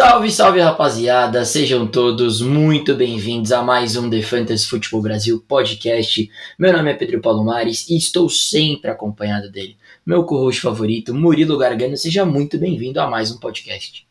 [0.00, 6.26] Salve, salve rapaziada, sejam todos muito bem-vindos a mais um The Fantasy Futebol Brasil podcast.
[6.58, 11.58] Meu nome é Pedro Paulo Mares e estou sempre acompanhado dele, meu co-host favorito, Murilo
[11.58, 11.98] Gargano.
[11.98, 14.08] Seja muito bem-vindo a mais um podcast.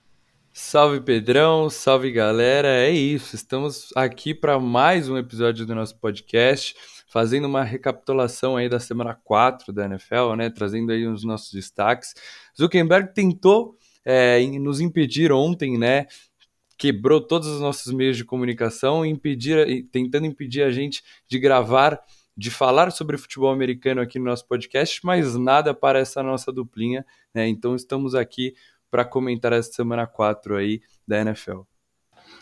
[0.53, 6.75] Salve Pedrão, salve galera, é isso, estamos aqui para mais um episódio do nosso podcast,
[7.07, 12.13] fazendo uma recapitulação aí da semana 4 da NFL, né, trazendo aí os nossos destaques.
[12.55, 16.07] Zuckerberg tentou é, nos impedir ontem, né?
[16.77, 21.99] Quebrou todos os nossos meios de comunicação, impedir, tentando impedir a gente de gravar,
[22.35, 27.05] de falar sobre futebol americano aqui no nosso podcast, mas nada para essa nossa duplinha,
[27.33, 27.47] né?
[27.47, 28.53] Então estamos aqui
[28.89, 31.78] para comentar essa semana 4 aí da NFL.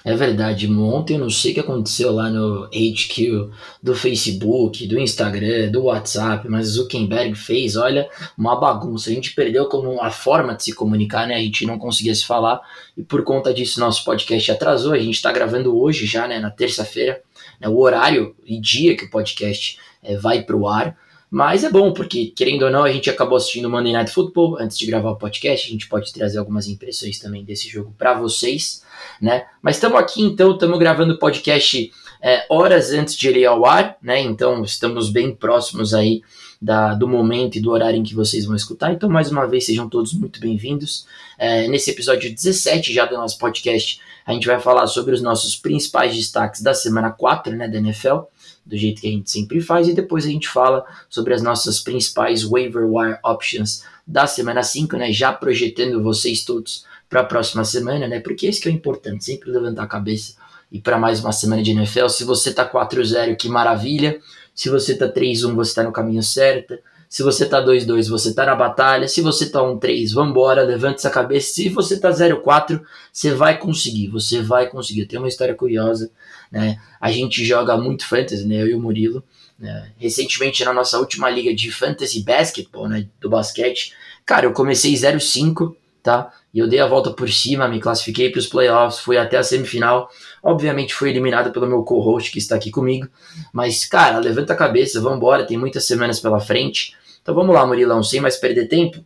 [0.05, 3.49] É verdade, ontem eu não sei o que aconteceu lá no HQ
[3.83, 9.09] do Facebook, do Instagram, do WhatsApp, mas Zuckerberg fez, olha, uma bagunça.
[9.09, 11.35] A gente perdeu como a forma de se comunicar, né?
[11.35, 12.61] A gente não conseguia se falar
[12.95, 14.93] e por conta disso nosso podcast atrasou.
[14.93, 17.21] A gente está gravando hoje já, né, na terça-feira,
[17.59, 20.97] né, o horário e dia que o podcast é, vai para o ar.
[21.29, 24.77] Mas é bom, porque querendo ou não, a gente acabou assistindo Monday Night Football antes
[24.77, 25.67] de gravar o podcast.
[25.67, 28.81] A gente pode trazer algumas impressões também desse jogo para vocês,
[29.21, 29.45] né?
[29.61, 33.65] Mas estamos aqui então, estamos gravando o podcast é, horas antes de ele ir ao
[33.65, 34.19] ar, né?
[34.21, 36.21] Então estamos bem próximos aí
[36.61, 38.91] da, do momento e do horário em que vocês vão escutar.
[38.91, 41.05] Então, mais uma vez, sejam todos muito bem-vindos.
[41.37, 45.55] É, nesse episódio 17 já do nosso podcast, a gente vai falar sobre os nossos
[45.55, 48.21] principais destaques da semana 4 né, da NFL
[48.67, 51.79] do jeito que a gente sempre faz, e depois a gente fala sobre as nossas
[51.79, 55.11] principais waiver wire options da semana 5, né?
[55.11, 58.19] Já projetando vocês todos para a próxima semana, né?
[58.19, 60.35] Porque esse que é importante, sempre levantar a cabeça
[60.71, 62.07] e para mais uma semana de NFL.
[62.09, 64.19] Se você tá 4-0, que maravilha.
[64.53, 66.77] Se você tá 3-1, você tá no caminho certo.
[67.09, 69.07] Se você tá 2-2, você tá na batalha.
[69.07, 71.53] Se você tá 1-3, vambora, levante essa cabeça.
[71.53, 72.81] Se você tá 0-4,
[73.13, 75.05] você vai conseguir, você vai conseguir.
[75.05, 76.11] Tem uma história curiosa,
[76.51, 76.77] né?
[76.99, 78.61] A gente joga muito fantasy, né?
[78.61, 79.23] Eu e o Murilo.
[79.57, 79.91] Né?
[79.97, 83.07] Recentemente, na nossa última liga de fantasy basketball, né?
[83.21, 83.93] Do basquete,
[84.25, 85.73] cara, eu comecei 0-5,
[86.07, 86.31] tá?
[86.53, 89.43] E eu dei a volta por cima, me classifiquei para os playoffs, fui até a
[89.43, 90.09] semifinal.
[90.41, 93.09] Obviamente fui eliminado pelo meu co-host que está aqui comigo.
[93.51, 96.95] Mas, cara, levanta a cabeça, vamos embora, tem muitas semanas pela frente.
[97.21, 99.03] Então vamos lá, Murilão, sem mais perder tempo,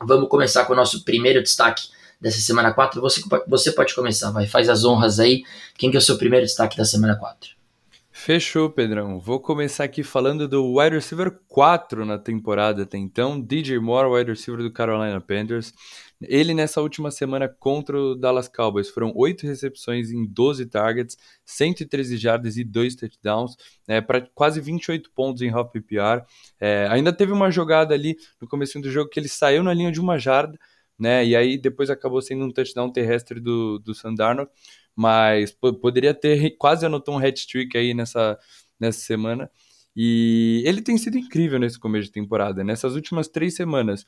[0.00, 1.82] vamos começar com o nosso primeiro destaque
[2.18, 2.98] dessa semana 4.
[3.02, 5.42] Você, você pode começar, vai, faz as honras aí.
[5.76, 7.50] Quem que é o seu primeiro destaque da semana 4?
[8.10, 9.18] Fechou, Pedrão.
[9.18, 14.30] Vou começar aqui falando do wide receiver 4 na temporada até então, DJ Moore, wide
[14.30, 15.74] receiver do Carolina Panthers.
[16.28, 22.16] Ele nessa última semana contra o Dallas Cowboys foram 8 recepções em 12 targets, 113
[22.16, 23.56] jardas e 2 touchdowns,
[23.88, 26.24] é, para quase 28 pontos em half PPR.
[26.60, 29.92] É, ainda teve uma jogada ali no começo do jogo que ele saiu na linha
[29.92, 30.58] de uma jarda,
[30.98, 31.24] né?
[31.24, 34.48] E aí depois acabou sendo um touchdown terrestre do, do Sandarno,
[34.94, 38.38] mas poderia ter quase anotou um hat-trick aí nessa,
[38.78, 39.50] nessa semana.
[39.94, 42.64] E ele tem sido incrível nesse começo de temporada.
[42.64, 44.06] Nessas últimas três semanas,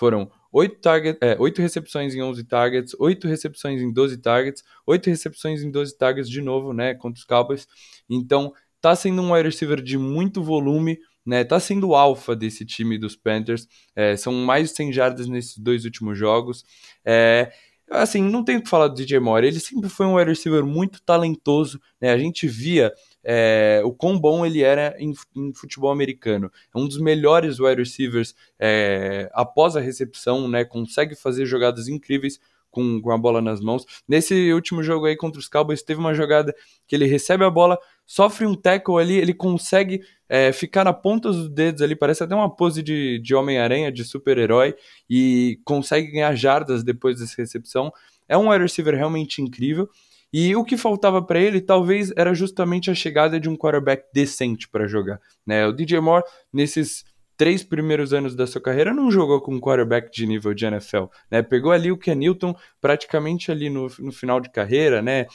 [0.00, 5.10] foram 8, target, é, 8 recepções em 11 targets, 8 recepções em 12 targets, 8
[5.10, 7.68] recepções em 12 targets de novo, né, contra os Cowboys.
[8.08, 12.64] Então, tá sendo um wide receiver de muito volume, né, tá sendo o alfa desse
[12.64, 13.68] time dos Panthers.
[13.94, 16.64] É, são mais de 100 jardas nesses dois últimos jogos.
[17.04, 17.52] É,
[17.90, 20.64] assim, não tenho o que falar do DJ Moore, ele sempre foi um wide receiver
[20.64, 22.90] muito talentoso, né, a gente via
[23.24, 26.50] é, o quão bom ele era em, em, futebol americano.
[26.74, 30.64] É um dos melhores wide receivers é, após a recepção, né?
[30.64, 33.84] Consegue fazer jogadas incríveis com, com a bola nas mãos.
[34.08, 36.54] Nesse último jogo aí contra os Cowboys, teve uma jogada
[36.86, 41.28] que ele recebe a bola, sofre um tackle ali, ele consegue é, ficar na ponta
[41.30, 44.74] dos dedos ali, parece até uma pose de, de Homem-Aranha, de super-herói,
[45.08, 47.92] e consegue ganhar jardas depois dessa recepção.
[48.28, 49.88] É um wide receiver realmente incrível.
[50.32, 54.68] E o que faltava para ele, talvez, era justamente a chegada de um quarterback decente
[54.68, 55.20] para jogar.
[55.44, 55.66] Né?
[55.66, 57.04] O DJ Moore, nesses
[57.36, 61.04] três primeiros anos da sua carreira, não jogou com um quarterback de nível de NFL.
[61.30, 61.42] Né?
[61.42, 65.26] Pegou ali o Ken Newton praticamente ali no, no final de carreira, né?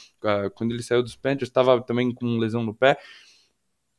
[0.53, 2.97] quando ele saiu dos Panthers, estava também com lesão no pé.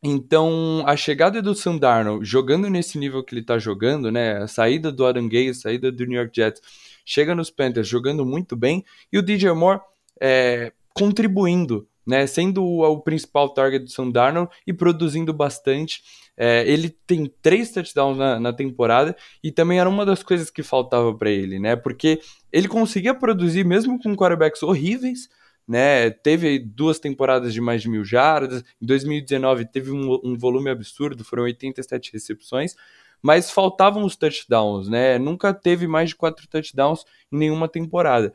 [0.02, 4.36] Então, a chegada do Sam Darnold, jogando nesse nível que ele está jogando, né?
[4.36, 6.60] A saída do Adam Gay, a saída do New York Jets,
[7.04, 9.80] chega nos Panthers jogando muito bem, e o DJ Moore
[10.20, 16.02] é, contribuindo, né, sendo o, principal target do Sam Darnold e produzindo bastante.
[16.36, 20.62] É, ele tem três touchdowns na, na, temporada e também era uma das coisas que
[20.62, 21.74] faltava para ele, né?
[21.74, 22.20] Porque
[22.52, 25.30] ele conseguia produzir mesmo com quarterbacks horríveis,
[25.66, 26.10] né?
[26.10, 28.62] Teve duas temporadas de mais de mil jardas.
[28.80, 32.76] Em 2019 teve um, um volume absurdo, foram 87 recepções,
[33.22, 35.18] mas faltavam os touchdowns, né?
[35.18, 38.32] Nunca teve mais de quatro touchdowns em nenhuma temporada.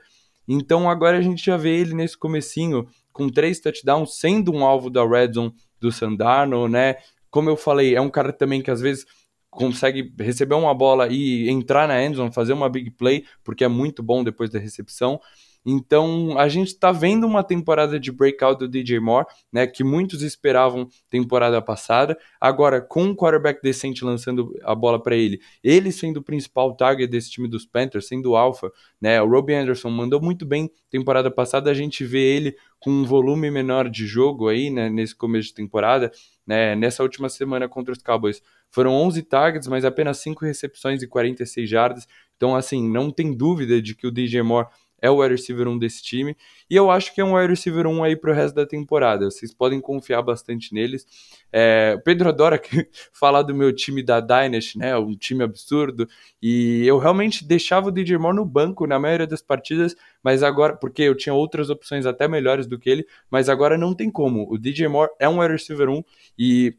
[0.54, 4.90] Então agora a gente já vê ele nesse comecinho com três touchdowns, sendo um alvo
[4.90, 6.98] da red zone do Sandarno, né?
[7.30, 9.06] Como eu falei, é um cara também que às vezes
[9.50, 14.04] consegue receber uma bola e entrar na endzone, fazer uma big play, porque é muito
[14.04, 15.20] bom depois da recepção.
[15.66, 20.22] Então, a gente está vendo uma temporada de breakout do DJ Moore, né, que muitos
[20.22, 22.18] esperavam temporada passada.
[22.40, 27.10] Agora, com um quarterback decente lançando a bola para ele, ele sendo o principal target
[27.10, 31.30] desse time dos Panthers, sendo o alfa, né, o Robbie Anderson mandou muito bem temporada
[31.30, 31.70] passada.
[31.70, 35.54] A gente vê ele com um volume menor de jogo aí, né, nesse começo de
[35.54, 36.12] temporada,
[36.46, 38.42] né, nessa última semana contra os Cowboys.
[38.72, 42.08] Foram 11 targets, mas apenas 5 recepções e 46 jardas.
[42.36, 44.68] Então, assim, não tem dúvida de que o DJ Moore
[45.02, 46.38] é o wide receiver 1 desse time.
[46.70, 49.26] E eu acho que é um wide receiver 1 aí pro resto da temporada.
[49.26, 51.06] Vocês podem confiar bastante neles.
[51.52, 52.62] É, Pedro adora
[53.12, 54.96] falar do meu time da Dynasty, né?
[54.98, 56.08] Um time absurdo.
[56.42, 60.76] E eu realmente deixava o DJ Moore no banco na maioria das partidas, mas agora,
[60.76, 64.48] porque eu tinha outras opções até melhores do que ele, mas agora não tem como.
[64.52, 66.04] O DJ Moore é um wide receiver 1
[66.38, 66.76] e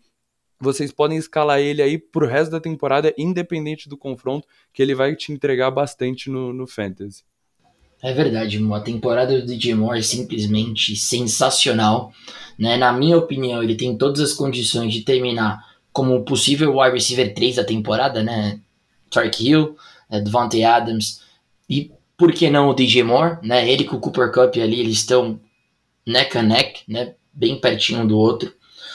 [0.61, 5.17] vocês podem escalar ele aí pro resto da temporada, independente do confronto, que ele vai
[5.17, 7.25] te entregar bastante no, no Fantasy.
[8.03, 12.13] É verdade, a temporada do DJ é simplesmente sensacional.
[12.59, 12.77] Né?
[12.77, 17.57] Na minha opinião, ele tem todas as condições de terminar como possível wide receiver 3
[17.57, 18.59] da temporada, né?
[19.09, 19.77] Tark Hill,
[20.11, 21.23] é, Devontae Adams
[21.69, 23.71] e por que não o DJ Moore, né?
[23.71, 25.39] Ele com o Cooper Cup ali, eles estão
[26.05, 27.15] neck a neck, né?
[27.33, 28.53] Bem pertinho um do outro.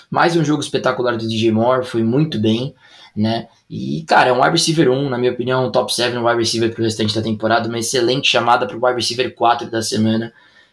[0.10, 2.76] Mais um jogo espetacular do DJ Moore, foi muito bem
[3.18, 3.48] né?
[3.70, 6.74] E, cara, é um wide receiver 1, na minha opinião, um top 7 wide receiver
[6.74, 10.32] pro restante da temporada, uma excelente chamada pro wide receiver 4 da semana,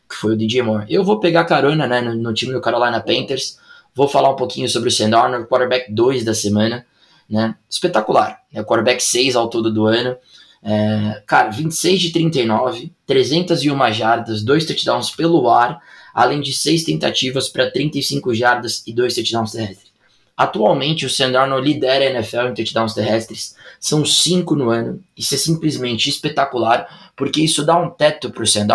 [0.08, 0.84] que foi o DJ Moore.
[0.88, 3.58] Eu vou pegar carona, né, no, no time do Carolina Panthers,
[3.94, 6.84] vou falar um pouquinho sobre o Sam Darnold, quarterback 2 da semana,
[7.28, 7.56] né?
[7.68, 10.16] Espetacular, é o quarterback 6 ao todo do ano.
[10.62, 15.80] É, cara, 26 de 39, 301 jardas, 2 touchdowns pelo ar,
[16.14, 19.93] além de 6 tentativas para 35 jardas e 2 touchdowns terrestres.
[20.36, 25.00] Atualmente, o Sam Darnold lidera a NFL em touchdowns terrestres, são cinco no ano.
[25.16, 28.66] Isso é simplesmente espetacular, porque isso dá um teto para o Sam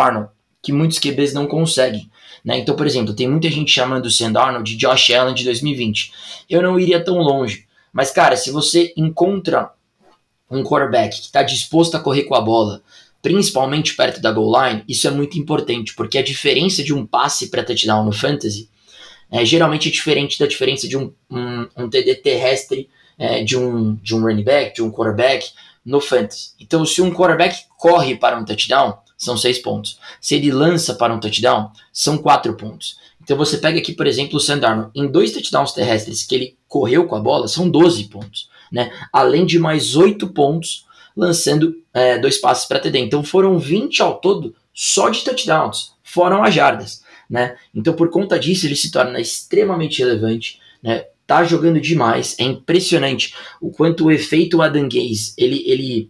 [0.61, 2.09] que muitos QBs não conseguem.
[2.43, 2.59] Né?
[2.59, 4.31] Então, por exemplo, tem muita gente chamando o Sam
[4.63, 6.13] de Josh Allen de 2020.
[6.49, 9.71] Eu não iria tão longe, mas cara, se você encontra
[10.49, 12.81] um quarterback que está disposto a correr com a bola,
[13.21, 17.49] principalmente perto da goal line, isso é muito importante, porque a diferença de um passe
[17.49, 18.69] para touchdown no fantasy
[19.31, 24.15] é geralmente diferente da diferença de um, um, um TD terrestre é, de, um, de
[24.15, 25.51] um running back, de um quarterback
[25.85, 26.51] no fantasy.
[26.59, 29.99] Então, se um quarterback corre para um touchdown, são seis pontos.
[30.21, 32.97] Se ele lança para um touchdown, são quatro pontos.
[33.21, 37.05] Então você pega aqui, por exemplo, o Sandarno, em dois touchdowns terrestres que ele correu
[37.05, 38.49] com a bola, são 12 pontos.
[38.71, 38.91] Né?
[39.11, 40.85] Além de mais oito pontos
[41.15, 42.97] lançando é, dois passes para TD.
[42.99, 47.55] Então foram 20 ao todo só de touchdowns, foram as jardas né?
[47.73, 51.05] Então, por conta disso, ele se torna extremamente relevante, né?
[51.27, 56.09] Tá jogando demais, é impressionante o quanto o efeito Adam Gaze, ele, ele,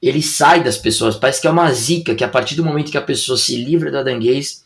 [0.00, 2.96] ele sai das pessoas, parece que é uma zica, que a partir do momento que
[2.96, 4.62] a pessoa se livra do Adam Gaze,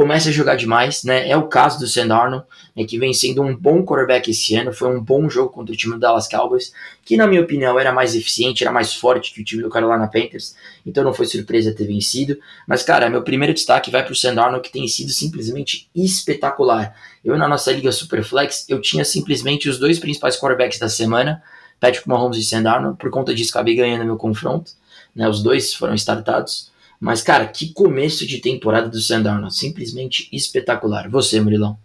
[0.00, 1.28] começa a jogar demais, né?
[1.28, 4.72] É o caso do Sam Darnold, né, que vem sendo um bom quarterback esse ano,
[4.72, 6.72] foi um bom jogo contra o time do Dallas Cowboys,
[7.04, 10.08] que na minha opinião era mais eficiente, era mais forte que o time do Carolina
[10.08, 12.38] Panthers, então não foi surpresa ter vencido.
[12.66, 16.96] Mas cara, meu primeiro destaque vai para o Sam Darnold, que tem sido simplesmente espetacular.
[17.22, 21.42] Eu na nossa liga Superflex, eu tinha simplesmente os dois principais quarterbacks da semana,
[21.78, 24.72] Patrick Mahomes e Sam Darnold, por conta disso acabei ganhando meu confronto,
[25.14, 25.28] né?
[25.28, 26.69] Os dois foram startados.
[27.00, 29.56] Mas, cara, que começo de temporada do Darnold.
[29.56, 31.08] Simplesmente espetacular.
[31.08, 31.78] Você, Murilão.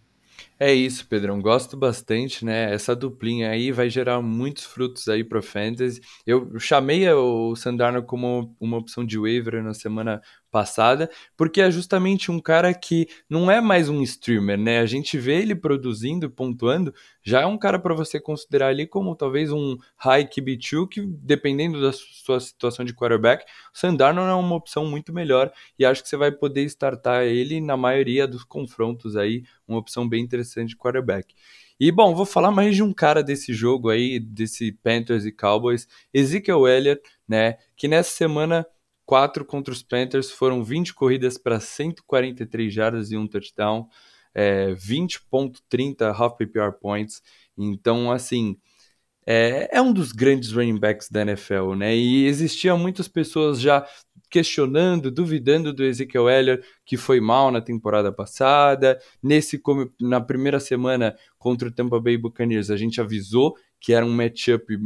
[0.59, 1.41] É isso, Pedrão.
[1.41, 2.73] Gosto bastante, né?
[2.73, 6.01] Essa duplinha aí vai gerar muitos frutos aí para fantasy.
[6.25, 10.21] Eu chamei o Sandarno como uma opção de waiver na semana
[10.55, 14.79] passada, porque é justamente um cara que não é mais um streamer, né?
[14.79, 19.17] A gente vê ele produzindo, pontuando, já é um cara para você considerar ali como
[19.17, 24.55] talvez um high QB2, que dependendo da sua situação de quarterback, o Sandarno é uma
[24.55, 29.17] opção muito melhor e acho que você vai poder startar ele na maioria dos confrontos
[29.17, 31.35] aí, uma opção bem interessante de quarterback.
[31.77, 35.85] E bom, vou falar mais de um cara desse jogo aí, desse Panthers e Cowboys,
[36.13, 38.65] Ezekiel Elliott, né, que nessa semana
[39.05, 43.87] 4 contra os Panthers, foram 20 corridas para 143 jardas e um touchdown,
[44.33, 47.21] é, 20.30 half PPR points.
[47.57, 48.57] Então, assim,
[49.25, 51.95] é, é, um dos grandes running backs da NFL, né?
[51.95, 53.87] E existiam muitas pessoas já
[54.29, 58.99] questionando, duvidando do Ezekiel Elliott, que foi mal na temporada passada.
[59.23, 59.61] Nesse
[59.99, 64.77] na primeira semana contra o Tampa Bay Buccaneers, a gente avisou que era um matchup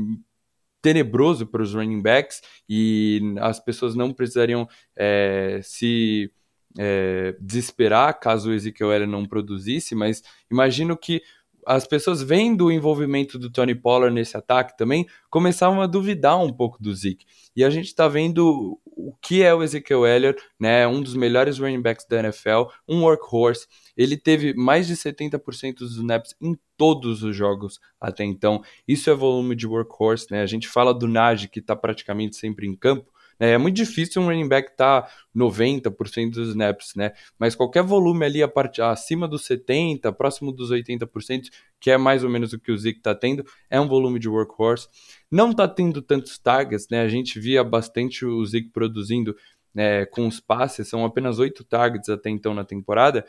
[0.82, 6.32] tenebroso para os running backs e as pessoas não precisariam é, se
[6.78, 10.22] é, desesperar caso o Ezekiel Elliott não produzisse, mas
[10.52, 11.22] imagino que
[11.66, 16.52] as pessoas vendo o envolvimento do Tony Pollard nesse ataque também começavam a duvidar um
[16.52, 17.26] pouco do Zeke.
[17.56, 21.58] E a gente está vendo o que é o Ezekiel Elliott, né, um dos melhores
[21.58, 23.68] running backs da NFL, um workhorse.
[23.96, 28.62] Ele teve mais de 70% dos snaps em todos os jogos até então.
[28.88, 30.42] Isso é volume de workhorse, né?
[30.42, 34.22] A gente fala do Najee que está praticamente sempre em campo, é, é muito difícil
[34.22, 37.14] um running back estar tá 90% dos snaps, né?
[37.38, 38.82] Mas qualquer volume ali a part...
[38.82, 43.00] acima dos 70%, próximo dos 80%, que é mais ou menos o que o Zeke
[43.00, 44.88] está tendo, é um volume de workhorse.
[45.32, 47.02] Não está tendo tantos targets, né?
[47.02, 49.36] A gente via bastante o Zeke produzindo
[49.74, 53.26] né, com os passes, são apenas 8 targets até então na temporada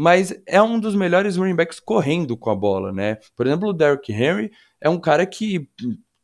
[0.00, 3.18] mas é um dos melhores running backs correndo com a bola, né?
[3.34, 5.68] Por exemplo, o Derrick Henry é um cara que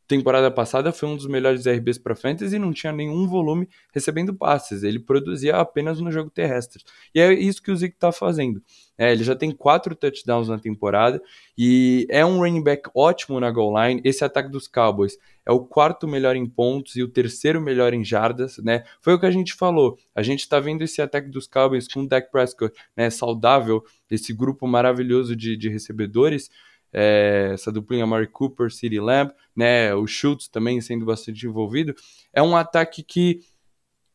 [0.07, 4.33] temporada passada foi um dos melhores RBs para fantasy e não tinha nenhum volume recebendo
[4.33, 4.83] passes.
[4.83, 6.83] Ele produzia apenas no jogo terrestre.
[7.13, 8.61] E é isso que o Zeke está fazendo.
[8.97, 11.21] É, ele já tem quatro touchdowns na temporada
[11.57, 14.01] e é um running back ótimo na goal line.
[14.05, 18.03] Esse ataque dos Cowboys é o quarto melhor em pontos e o terceiro melhor em
[18.03, 18.83] jardas, né?
[19.01, 19.97] Foi o que a gente falou.
[20.15, 23.09] A gente está vendo esse ataque dos Cowboys com o Dak Prescott, né?
[23.09, 26.49] Saudável, esse grupo maravilhoso de, de recebedores
[26.97, 31.93] é, essa duplinha Mari Cooper, City Lamb, né, o Schultz também sendo bastante envolvido,
[32.33, 33.41] é um ataque que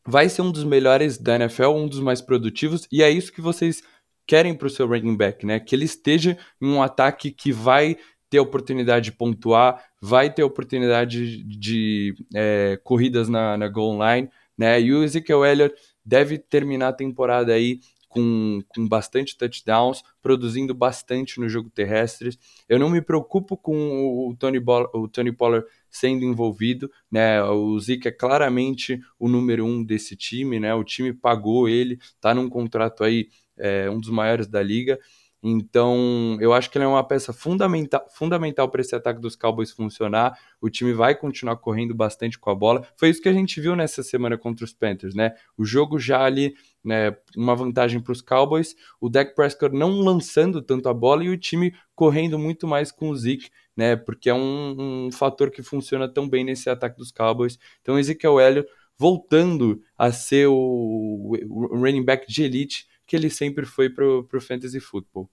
[0.03, 3.39] vai ser um dos melhores da NFL, um dos mais produtivos, e é isso que
[3.39, 3.83] vocês
[4.25, 5.59] querem para o seu running back, né?
[5.59, 7.97] Que ele esteja em um ataque que vai
[8.29, 14.81] ter oportunidade de pontuar, vai ter oportunidade de, é, corridas na, na goal line, né?
[14.81, 17.79] E o Ezekiel Elliott deve terminar a temporada aí
[18.11, 22.37] com, com bastante touchdowns, produzindo bastante no jogo terrestre.
[22.67, 27.41] Eu não me preocupo com o Tony, Ball, o Tony Pollard sendo envolvido, né?
[27.43, 30.75] O Zeke é claramente o número um desse time, né?
[30.75, 34.99] O time pagou ele, tá num contrato aí, é, um dos maiores da liga.
[35.43, 39.71] Então, eu acho que ele é uma peça fundamental, fundamental para esse ataque dos Cowboys
[39.71, 40.37] funcionar.
[40.61, 42.85] O time vai continuar correndo bastante com a bola.
[42.95, 45.33] Foi isso que a gente viu nessa semana contra os Panthers, né?
[45.57, 50.61] O jogo já ali, né, uma vantagem para os Cowboys, o Dak Prescott não lançando
[50.61, 53.95] tanto a bola e o time correndo muito mais com o Zeke, né?
[53.95, 57.57] Porque é um, um fator que funciona tão bem nesse ataque dos Cowboys.
[57.81, 63.65] Então, Ezekiel Elliott voltando a ser o, o running back de elite que ele sempre
[63.65, 65.29] foi pro, pro Fantasy Football.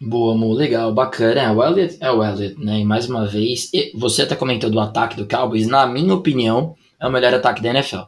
[0.00, 1.42] Boa, Mo, legal, bacana.
[1.42, 2.80] É, o Elliott é o Elliott, né?
[2.80, 7.06] E mais uma vez, você até comentou do ataque do Cowboys, na minha opinião, é
[7.06, 8.02] o melhor ataque da NFL.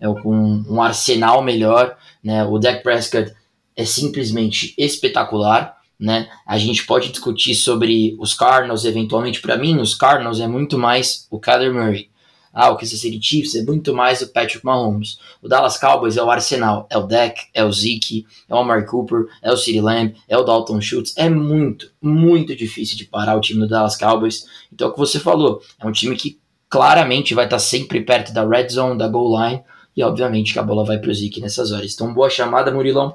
[0.00, 2.44] É com um arsenal melhor, né?
[2.44, 3.32] O Dak Prescott
[3.76, 6.28] é simplesmente espetacular, né?
[6.46, 11.26] A gente pode discutir sobre os Cardinals, eventualmente, para mim, os Cardinals é muito mais
[11.30, 12.10] o Kyler Murray.
[12.58, 15.18] Ah, o Kansas City Chiefs é muito mais o Patrick Mahomes.
[15.42, 18.86] O Dallas Cowboys é o Arsenal, é o Dak, é o Zeke, é o Amari
[18.86, 21.12] Cooper, é o CeeDee Lamb, é o Dalton Schultz.
[21.18, 24.46] É muito, muito difícil de parar o time do Dallas Cowboys.
[24.72, 28.32] Então, é o que você falou, é um time que claramente vai estar sempre perto
[28.32, 29.62] da red zone, da goal line,
[29.96, 31.94] e obviamente que a bola vai para o Zeke nessas horas.
[31.94, 33.14] Então, boa chamada, Murilão.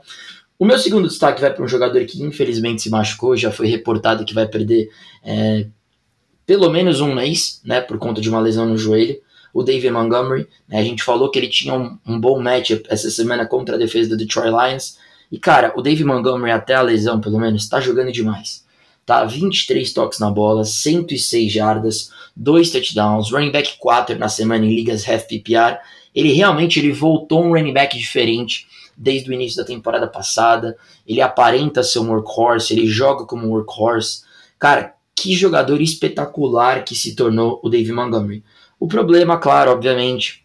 [0.58, 4.26] O meu segundo destaque vai para um jogador que infelizmente se machucou, já foi reportado
[4.26, 4.90] que vai perder
[5.24, 5.66] é,
[6.46, 9.20] pelo menos um mês, né, por conta de uma lesão no joelho
[9.54, 10.48] o David Montgomery.
[10.68, 10.80] Né?
[10.80, 14.10] A gente falou que ele tinha um, um bom matchup essa semana contra a defesa
[14.10, 14.98] do Detroit Lions.
[15.32, 18.66] E, cara, o David Montgomery, até a lesão, pelo menos, está jogando demais.
[19.06, 19.26] Tá?
[19.26, 25.08] 23 toques na bola, 106 jardas, 2 touchdowns, running back 4 na semana em ligas
[25.08, 25.80] half PPR.
[26.14, 30.78] Ele realmente ele voltou um running back diferente desde o início da temporada passada.
[31.08, 34.22] Ele aparenta ser um workhorse, ele joga como um workhorse.
[34.60, 38.44] Cara, que jogador espetacular que se tornou o David Montgomery.
[38.80, 40.44] O problema, claro, obviamente,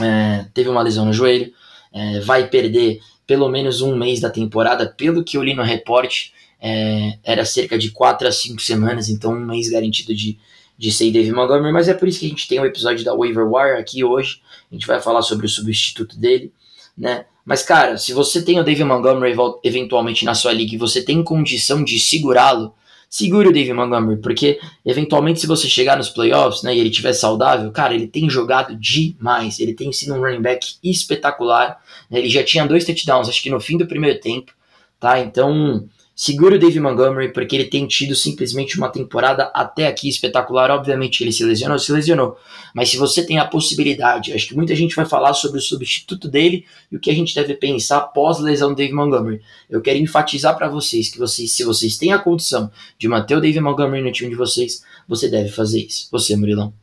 [0.00, 1.52] é, teve uma lesão no joelho,
[1.92, 6.32] é, vai perder pelo menos um mês da temporada, pelo que eu li no reporte,
[6.60, 10.38] é, era cerca de 4 a 5 semanas, então um mês garantido de,
[10.76, 13.04] de ser David Montgomery, mas é por isso que a gente tem o um episódio
[13.04, 16.52] da Waiver Wire aqui hoje, a gente vai falar sobre o substituto dele,
[16.96, 17.24] né?
[17.44, 19.34] Mas, cara, se você tem o David Montgomery
[19.64, 22.74] eventualmente na sua liga e você tem condição de segurá-lo,
[23.08, 27.14] segure o David Montgomery, porque eventualmente se você chegar nos playoffs, né, e ele tiver
[27.14, 32.28] saudável, cara, ele tem jogado demais, ele tem sido um running back espetacular, né, ele
[32.28, 34.52] já tinha dois touchdowns, acho que no fim do primeiro tempo,
[35.00, 35.88] tá, então
[36.20, 40.68] Segura o Dave Montgomery, porque ele tem tido simplesmente uma temporada até aqui espetacular.
[40.68, 42.36] Obviamente, ele se lesionou, se lesionou.
[42.74, 46.26] Mas se você tem a possibilidade, acho que muita gente vai falar sobre o substituto
[46.26, 49.40] dele e o que a gente deve pensar pós-lesão do Dave Montgomery.
[49.70, 53.40] Eu quero enfatizar para vocês que vocês, se vocês têm a condição de manter o
[53.40, 56.08] Dave Montgomery no time de vocês, você deve fazer isso.
[56.10, 56.74] Você, Murilão.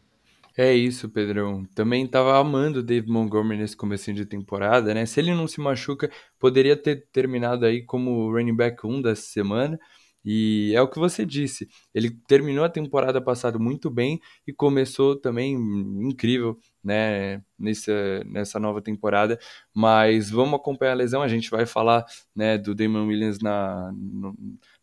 [0.58, 1.66] É isso, Pedrão.
[1.76, 5.06] Também estava amando o Dave Montgomery nesse começo de temporada, né?
[5.06, 6.10] Se ele não se machuca,
[6.40, 9.78] poderia ter terminado aí como running back 1 dessa semana.
[10.24, 11.68] E é o que você disse.
[11.94, 15.54] Ele terminou a temporada passada muito bem e começou também
[16.02, 19.38] incrível, né, nessa, nessa nova temporada.
[19.74, 21.22] Mas vamos acompanhar a lesão.
[21.22, 23.94] A gente vai falar, né, do Damon Williams na,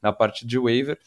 [0.02, 0.98] na parte de waiver.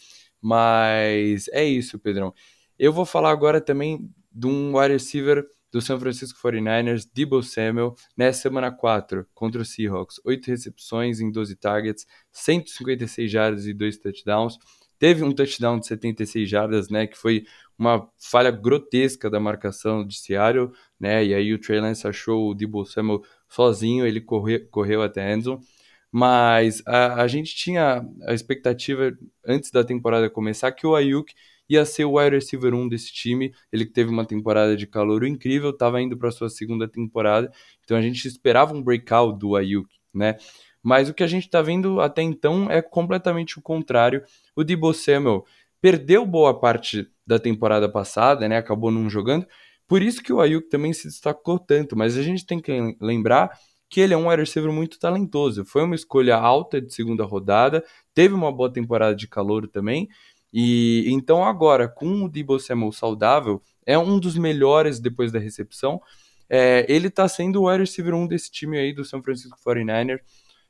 [0.42, 2.34] Mas é isso, Pedrão.
[2.78, 7.96] Eu vou falar agora também de um wide receiver do San Francisco 49ers, Debo Samuel,
[8.16, 10.20] nessa semana 4 contra o Seahawks.
[10.24, 14.58] 8 recepções em 12 targets, 156 jardas e 2 touchdowns.
[14.98, 17.46] Teve um touchdown de 76 jardas, né, que foi
[17.78, 22.54] uma falha grotesca da marcação de Seattle, né, e aí o Trey Lance achou o
[22.56, 25.60] Debo Samuel sozinho, ele correu, correu até a endzone.
[26.10, 29.12] Mas a, a gente tinha a expectativa,
[29.46, 31.34] antes da temporada começar, que o Ayuk
[31.70, 33.54] ia ser o wide receiver 1 desse time.
[33.72, 37.52] Ele teve uma temporada de calor incrível, estava indo para sua segunda temporada,
[37.84, 40.38] então a gente esperava um breakout do Ayuk, né?
[40.82, 44.24] Mas o que a gente está vendo até então é completamente o contrário.
[44.56, 45.44] O Debo Samuel
[45.82, 48.58] perdeu boa parte da temporada passada, né?
[48.58, 49.48] Acabou não jogando.
[49.88, 53.52] Por isso que o Ayuk também se destacou tanto, mas a gente tem que lembrar
[53.90, 55.64] que ele é um wide receiver muito talentoso.
[55.66, 60.08] Foi uma escolha alta de segunda rodada, teve uma boa temporada de calor também,
[60.58, 66.02] e então agora, com o Debo Samuel saudável, é um dos melhores depois da recepção.
[66.50, 70.22] É, ele está sendo o wide receiver 1 desse time aí do São Francisco 49ers.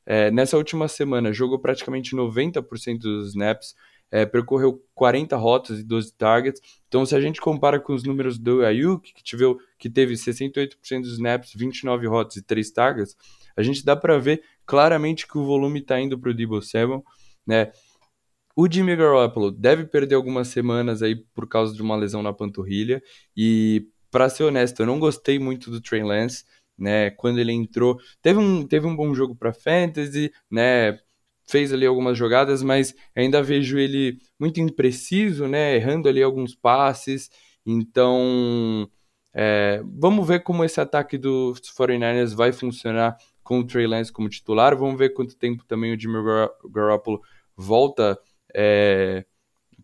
[0.04, 3.76] É, nessa última semana, jogou praticamente 90% dos snaps,
[4.10, 6.62] é, percorreu 40 rotas e 12 targets.
[6.88, 11.02] Então, se a gente compara com os números do Ayuk, que, tive, que teve 68%
[11.02, 13.16] dos snaps, 29 rotas e 3 targets,
[13.56, 17.04] a gente dá para ver claramente que o volume está indo para o Debo Samuel.
[17.46, 17.72] Né?
[18.56, 23.04] O Jimmy Garoppolo deve perder algumas semanas aí por causa de uma lesão na panturrilha.
[23.36, 26.46] E, para ser honesto, eu não gostei muito do Trey Lance,
[26.78, 27.12] né?
[27.12, 30.98] Quando ele entrou, teve um, teve um bom jogo para fantasy, né?
[31.48, 35.76] Fez ali algumas jogadas, mas ainda vejo ele muito impreciso, né?
[35.76, 37.30] Errando ali alguns passes.
[37.66, 38.90] Então,
[39.34, 44.30] é, vamos ver como esse ataque dos 49ers vai funcionar com o Trey Lance como
[44.30, 44.78] titular.
[44.78, 46.20] Vamos ver quanto tempo também o Jimmy
[46.72, 47.22] Garoppolo
[47.56, 48.18] volta
[48.56, 49.26] é,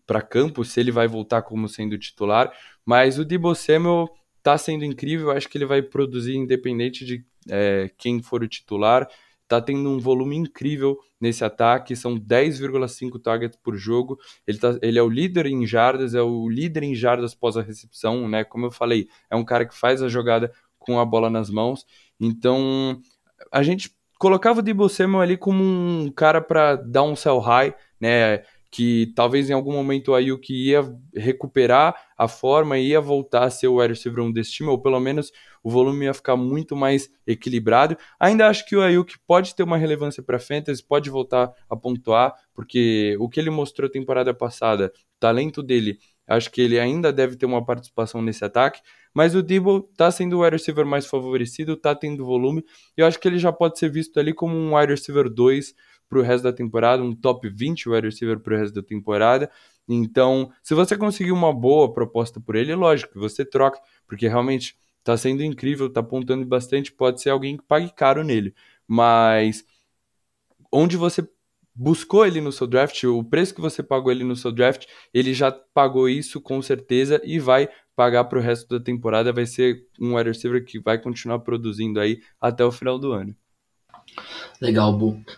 [0.06, 2.52] para campo, se ele vai voltar como sendo titular.
[2.84, 4.08] Mas o Debo Samuel
[4.38, 9.08] está sendo incrível, acho que ele vai produzir independente de é, quem for o titular.
[9.42, 14.18] Está tendo um volume incrível nesse ataque, são 10,5 targets por jogo.
[14.46, 17.62] Ele, tá, ele é o líder em jardas, é o líder em jardas pós a
[17.62, 18.44] recepção, né?
[18.44, 21.84] Como eu falei, é um cara que faz a jogada com a bola nas mãos.
[22.18, 22.98] Então,
[23.52, 27.74] a gente colocava o Debo Samuel ali como um cara para dar um sell high,
[28.00, 28.42] né?
[28.72, 30.80] Que talvez em algum momento o Ayuk ia
[31.14, 34.80] recuperar a forma e ia voltar a ser o wide receiver 1 desse time, ou
[34.80, 35.30] pelo menos
[35.62, 37.98] o volume ia ficar muito mais equilibrado.
[38.18, 42.34] Ainda acho que o Ayuk pode ter uma relevância para fantasy, pode voltar a pontuar,
[42.54, 47.44] porque o que ele mostrou temporada passada, talento dele, acho que ele ainda deve ter
[47.44, 48.80] uma participação nesse ataque,
[49.12, 52.64] mas o Debo tá sendo o wide receiver mais favorecido, tá tendo volume,
[52.96, 55.74] e eu acho que ele já pode ser visto ali como um wide receiver 2
[56.12, 59.50] para o resto da temporada, um top 20 wide receiver para o resto da temporada.
[59.88, 64.76] Então, se você conseguir uma boa proposta por ele, lógico que você troca, porque realmente
[64.98, 68.54] está sendo incrível, está apontando bastante, pode ser alguém que pague caro nele.
[68.86, 69.64] Mas
[70.70, 71.26] onde você
[71.74, 75.32] buscou ele no seu draft, o preço que você pagou ele no seu draft, ele
[75.32, 79.32] já pagou isso com certeza e vai pagar para o resto da temporada.
[79.32, 83.34] Vai ser um wide receiver que vai continuar produzindo aí até o final do ano.
[84.60, 84.92] Legal,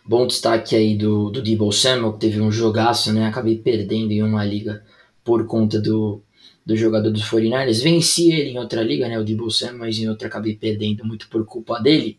[0.05, 3.27] bom, destaque aí do, do Debo Samuel, que teve um jogaço, né?
[3.27, 4.85] Acabei perdendo em uma liga
[5.25, 6.23] por conta do,
[6.65, 7.83] do jogador dos 49ers.
[7.83, 9.19] Venci ele em outra liga, né?
[9.19, 12.19] O Debo Samuel, mas em outra acabei perdendo muito por culpa dele.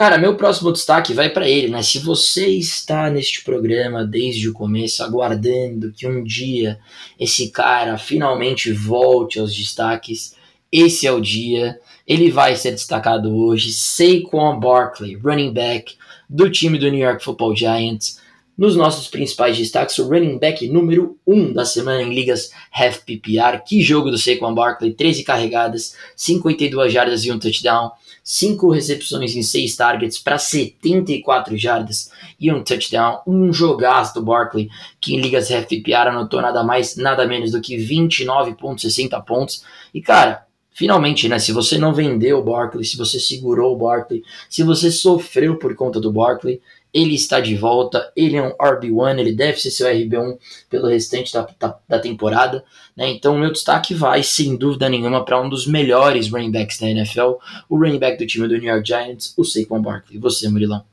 [0.00, 1.82] Cara, meu próximo destaque vai para ele, né?
[1.82, 6.80] Se você está neste programa desde o começo, aguardando que um dia
[7.18, 10.34] esse cara finalmente volte aos destaques,
[10.72, 11.80] esse é o dia.
[12.06, 13.72] Ele vai ser destacado hoje.
[13.72, 15.96] Saquon Barkley, running back
[16.28, 18.20] do time do New York Football Giants.
[18.56, 22.98] Nos nossos principais destaques, o running back número 1 um da semana em ligas half
[23.06, 23.62] PPR.
[23.66, 27.90] Que jogo do Saquon Barkley, 13 carregadas, 52 jardas e um touchdown,
[28.22, 33.22] 5 recepções em 6 targets para 74 jardas e um touchdown.
[33.26, 34.68] Um jogaço do Barkley,
[35.00, 39.64] que em ligas half PPR anotou nada mais, nada menos do que 29.60 pontos.
[39.94, 41.38] E cara, finalmente, né?
[41.38, 45.74] Se você não vendeu o Barkley, se você segurou o Barkley, se você sofreu por
[45.74, 46.60] conta do Barkley,
[46.92, 51.32] ele está de volta, ele é um RB1, ele deve ser seu RB1 pelo restante
[51.32, 52.64] da, da, da temporada,
[52.96, 53.08] né?
[53.08, 57.34] Então, meu destaque vai, sem dúvida nenhuma, para um dos melhores running backs da NFL,
[57.68, 60.18] o running back do time do New York Giants, o Saquon Barkley.
[60.18, 60.84] Você, Murilão?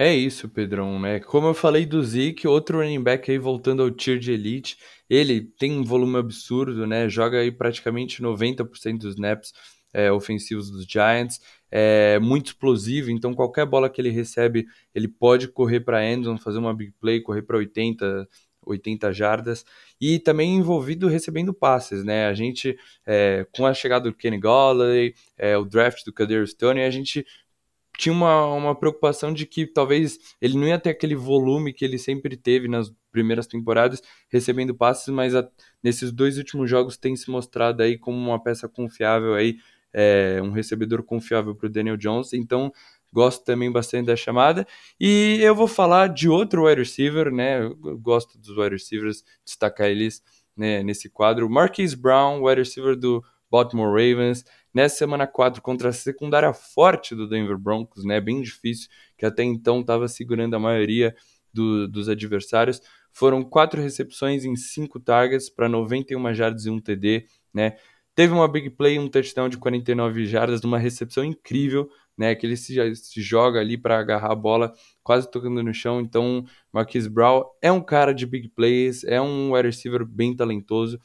[0.00, 1.18] É isso, Pedrão, né?
[1.18, 4.78] Como eu falei do Zeke, outro running back aí voltando ao tier de elite,
[5.10, 7.08] ele tem um volume absurdo, né?
[7.08, 9.52] Joga aí praticamente 90% dos snaps
[9.92, 15.48] é, ofensivos dos Giants, é muito explosivo, então qualquer bola que ele recebe, ele pode
[15.48, 18.28] correr para endzone, fazer uma big play, correr para 80,
[18.64, 19.64] 80 jardas
[20.00, 22.26] e também envolvido recebendo passes, né?
[22.28, 26.82] A gente, é, com a chegada do Kenny Golladay, é, o draft do Kader Stone,
[26.82, 27.26] a gente
[27.98, 31.98] tinha uma, uma preocupação de que talvez ele não ia ter aquele volume que ele
[31.98, 35.46] sempre teve nas primeiras temporadas, recebendo passes, mas a,
[35.82, 39.56] nesses dois últimos jogos tem se mostrado aí como uma peça confiável aí,
[39.92, 42.72] é, um recebedor confiável para o Daniel Jones, então
[43.12, 44.64] gosto também bastante da chamada,
[45.00, 49.88] e eu vou falar de outro wide receiver, né, eu gosto dos wide receivers, destacar
[49.88, 50.22] eles
[50.56, 55.92] né, nesse quadro, Marquise Brown, wide receiver do Baltimore Ravens, nessa semana 4 contra a
[55.92, 61.14] secundária forte do Denver Broncos, né, bem difícil, que até então estava segurando a maioria
[61.52, 62.80] do, dos adversários.
[63.12, 67.76] Foram quatro recepções em cinco targets para 91 jardas e um TD, né?
[68.14, 72.34] Teve uma big play, um touchdown de 49 jardas, uma recepção incrível, né?
[72.34, 76.00] Que ele se, se joga ali para agarrar a bola, quase tocando no chão.
[76.00, 80.98] Então, Marquise Brown é um cara de big plays, é um wide receiver bem talentoso.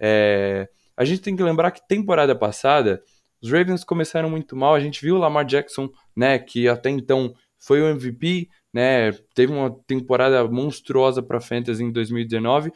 [0.00, 0.68] É...
[0.96, 3.02] A gente tem que lembrar que temporada passada
[3.42, 4.74] os Ravens começaram muito mal.
[4.74, 9.52] A gente viu o Lamar Jackson, né, que até então foi o MVP, né, teve
[9.52, 12.72] uma temporada monstruosa para Fantasy em 2019.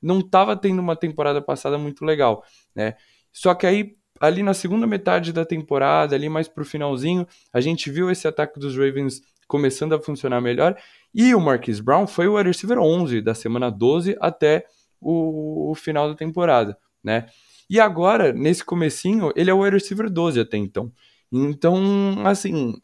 [0.00, 2.42] Não estava tendo uma temporada passada muito legal,
[2.74, 2.94] né?
[3.32, 7.90] Só que aí ali na segunda metade da temporada, ali mais pro finalzinho, a gente
[7.90, 10.76] viu esse ataque dos Ravens começando a funcionar melhor.
[11.14, 14.66] E o Marquise Brown foi o receiver 11 da semana 12 até
[15.00, 17.26] o, o final da temporada, né?
[17.70, 20.92] E agora, nesse comecinho, ele é o wide receiver 12 até então.
[21.30, 22.74] Então, assim,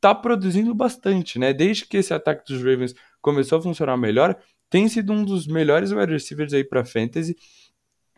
[0.00, 1.52] tá produzindo bastante, né?
[1.52, 4.36] Desde que esse ataque dos Ravens começou a funcionar melhor,
[4.68, 7.36] tem sido um dos melhores wide receivers aí para fantasy.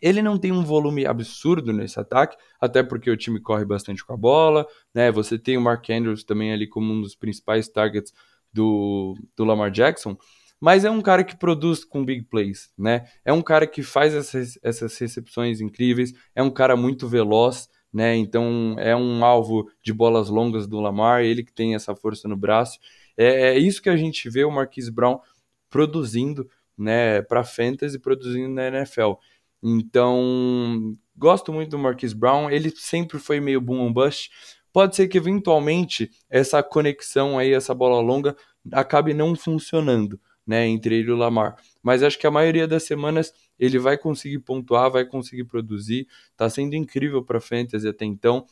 [0.00, 4.14] Ele não tem um volume absurdo nesse ataque, até porque o time corre bastante com
[4.14, 5.12] a bola, né?
[5.12, 8.14] Você tem o Mark Andrews também ali como um dos principais targets
[8.50, 10.16] do, do Lamar Jackson
[10.64, 13.04] mas é um cara que produz com big plays, né?
[13.22, 18.16] É um cara que faz essas, essas recepções incríveis, é um cara muito veloz, né?
[18.16, 22.34] Então é um alvo de bolas longas do Lamar, ele que tem essa força no
[22.34, 22.78] braço.
[23.14, 25.20] É, é isso que a gente vê o Marquise Brown
[25.68, 26.48] produzindo,
[26.78, 29.16] né, para fantasy, produzindo na NFL.
[29.62, 34.30] Então, gosto muito do Marquise Brown, ele sempre foi meio boom ou bust.
[34.72, 38.34] Pode ser que eventualmente essa conexão aí, essa bola longa
[38.72, 41.56] acabe não funcionando, né, entre ele e o Lamar.
[41.82, 46.06] Mas acho que a maioria das semanas ele vai conseguir pontuar, vai conseguir produzir.
[46.30, 48.46] Está sendo incrível para fantasy até então.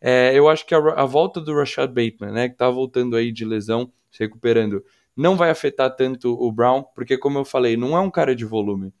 [0.00, 3.30] É, eu acho que a, a, volta do Rashad Bateman, né, que está voltando aí
[3.30, 4.84] de lesão, se recuperando,
[5.16, 8.44] não vai afetar tanto o Brown, porque como eu falei, não é um cara de
[8.44, 8.92] volume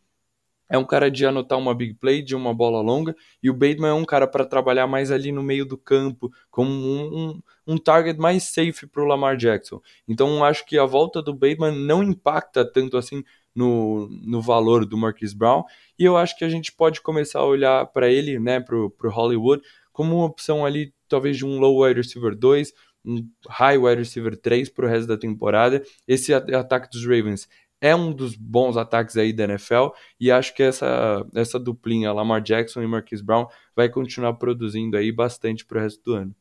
[0.72, 3.90] é um cara de anotar uma big play, de uma bola longa, e o Bateman
[3.90, 7.42] é um cara para trabalhar mais ali no meio do campo, como um, um,
[7.74, 9.82] um target mais safe para o Lamar Jackson.
[10.08, 13.22] Então acho que a volta do Bateman não impacta tanto assim
[13.54, 15.62] no, no valor do Marquise Brown,
[15.98, 18.90] e eu acho que a gente pode começar a olhar para ele, né, para o
[19.10, 22.72] Hollywood, como uma opção ali, talvez de um low wide receiver 2,
[23.04, 25.82] um high wide receiver 3 para o resto da temporada.
[26.08, 27.46] Esse ataque dos Ravens
[27.82, 32.40] é um dos bons ataques aí da NFL e acho que essa, essa duplinha, Lamar
[32.40, 36.34] Jackson e Marquise Brown, vai continuar produzindo aí bastante pro resto do ano.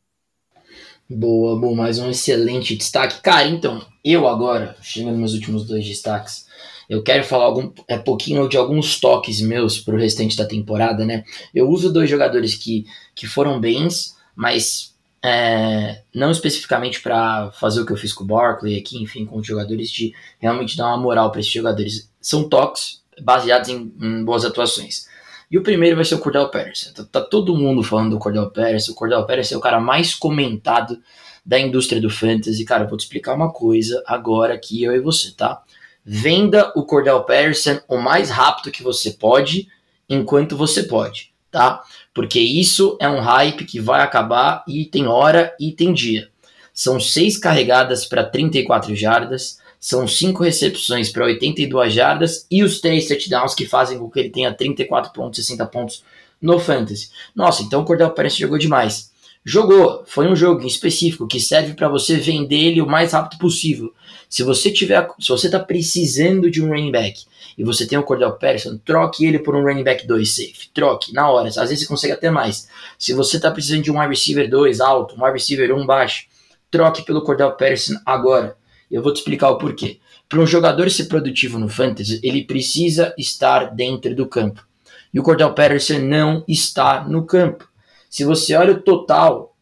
[1.10, 3.22] Boa, bom, mais um excelente destaque.
[3.22, 6.46] Cara, então, eu agora, chegando nos meus últimos dois destaques,
[6.88, 11.24] eu quero falar algum, é, pouquinho de alguns toques meus pro restante da temporada, né?
[11.54, 14.91] Eu uso dois jogadores que, que foram bens, mas
[15.24, 19.38] é, não especificamente para fazer o que eu fiz com o Barkley aqui, enfim, com
[19.38, 22.12] os jogadores, de realmente dar uma moral para esses jogadores.
[22.20, 25.08] São toques baseados em, em, boas atuações.
[25.50, 26.94] E o primeiro vai ser o Cordell Patterson.
[26.94, 28.94] Tá, tá, todo mundo falando do Cordell Patterson.
[28.94, 30.98] O Cordell Patterson é o cara mais comentado
[31.46, 32.64] da indústria do fantasy.
[32.66, 35.62] Cara, eu vou te explicar uma coisa agora aqui, eu e você, tá?
[36.04, 39.68] Venda o Cordell Patterson o mais rápido que você pode,
[40.10, 41.84] enquanto você pode, tá?
[42.14, 46.30] porque isso é um hype que vai acabar e tem hora e tem dia.
[46.74, 53.08] São seis carregadas para 34 jardas, são cinco recepções para 82 jardas e os três
[53.08, 56.04] touchdowns que fazem com que ele tenha 34 pontos, 60 pontos
[56.42, 57.10] no Fantasy.
[57.36, 59.12] Nossa, então o Cordell Pérez jogou demais.
[59.44, 63.40] Jogou, foi um jogo em específico que serve para você vender ele o mais rápido
[63.40, 63.92] possível.
[64.30, 67.26] Se você tiver, se você tá precisando de um running back
[67.62, 70.70] e você tem o Cordell Patterson, troque ele por um running back 2 safe.
[70.74, 71.48] Troque, na hora.
[71.48, 72.68] Às vezes você consegue até mais.
[72.98, 76.26] Se você está precisando de um wide receiver 2 alto, um wide receiver 1 baixo,
[76.72, 78.58] troque pelo Cordell Patterson agora.
[78.90, 80.00] Eu vou te explicar o porquê.
[80.28, 84.66] Para um jogador ser produtivo no fantasy, ele precisa estar dentro do campo.
[85.14, 87.70] E o Cordell Patterson não está no campo.
[88.10, 89.56] Se você olha o total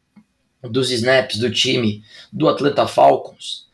[0.63, 3.67] dos snaps do time do Atlanta Falcons,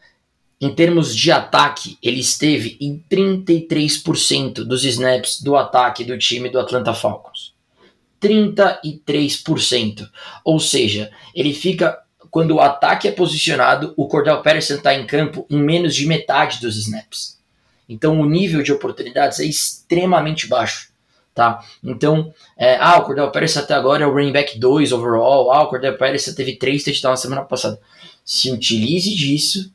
[0.66, 6.60] em termos de ataque, ele esteve em 33% dos snaps do ataque do time do
[6.60, 7.54] Atlanta Falcons.
[8.20, 10.10] 33%.
[10.44, 12.00] Ou seja, ele fica
[12.32, 16.60] quando o ataque é posicionado, o Cordell Patterson está em campo em menos de metade
[16.60, 17.40] dos snaps.
[17.88, 20.90] Então o nível de oportunidades é extremamente baixo.
[21.36, 21.64] Tá?
[21.84, 25.52] Então, é, ah, o Cordell Patterson até agora é o running back 2 overall.
[25.52, 27.80] Ah, o Cordell Patterson teve 3 touchdowns na semana passada.
[28.24, 29.75] Se utilize disso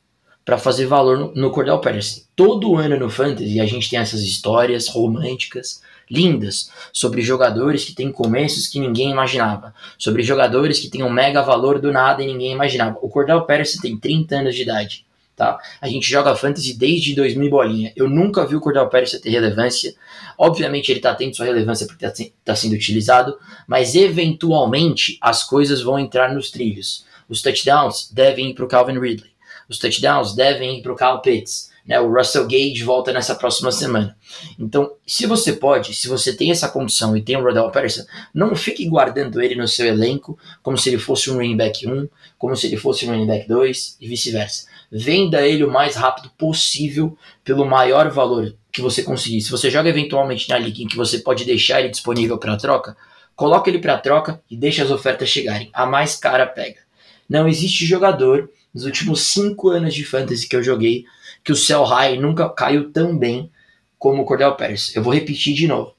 [0.50, 2.22] para fazer valor no, Cordell Patterson.
[2.34, 8.10] Todo ano no Fantasy a gente tem essas histórias românticas, lindas, sobre jogadores que têm
[8.10, 12.50] começos que ninguém imaginava, sobre jogadores que têm um mega valor do nada e ninguém
[12.50, 12.98] imaginava.
[13.00, 15.06] O Cordell Patterson tem 30 anos de idade.
[15.36, 15.56] Tá?
[15.80, 17.92] A gente joga fantasy desde 2000 bolinha.
[17.94, 19.94] Eu nunca vi o Cordell Patterson ter relevância.
[20.36, 25.80] Obviamente ele está tendo sua relevância porque está tá sendo utilizado, mas eventualmente as coisas
[25.80, 27.04] vão entrar nos trilhos.
[27.28, 29.29] Os touchdowns devem ir para o Calvin Ridley
[29.70, 31.70] os touchdowns devem ir para o Kyle Pitts.
[31.87, 31.98] Né?
[32.00, 34.16] O Russell Gage volta nessa próxima semana.
[34.59, 38.02] Então, se você pode, se você tem essa condição e tem o Rodell Patterson,
[38.35, 42.09] não fique guardando ele no seu elenco como se ele fosse um running back 1,
[42.37, 44.66] como se ele fosse um running back 2 e vice-versa.
[44.90, 49.40] Venda ele o mais rápido possível pelo maior valor que você conseguir.
[49.40, 52.96] Se você joga eventualmente na liga em que você pode deixar ele disponível para troca,
[53.37, 55.70] coloca ele para troca e deixa as ofertas chegarem.
[55.72, 56.80] A mais cara pega.
[57.28, 61.04] Não existe jogador nos últimos cinco anos de fantasy que eu joguei,
[61.42, 63.50] que o Cell High nunca caiu tão bem
[63.98, 64.94] como o Cordell Pérez.
[64.94, 65.94] Eu vou repetir de novo.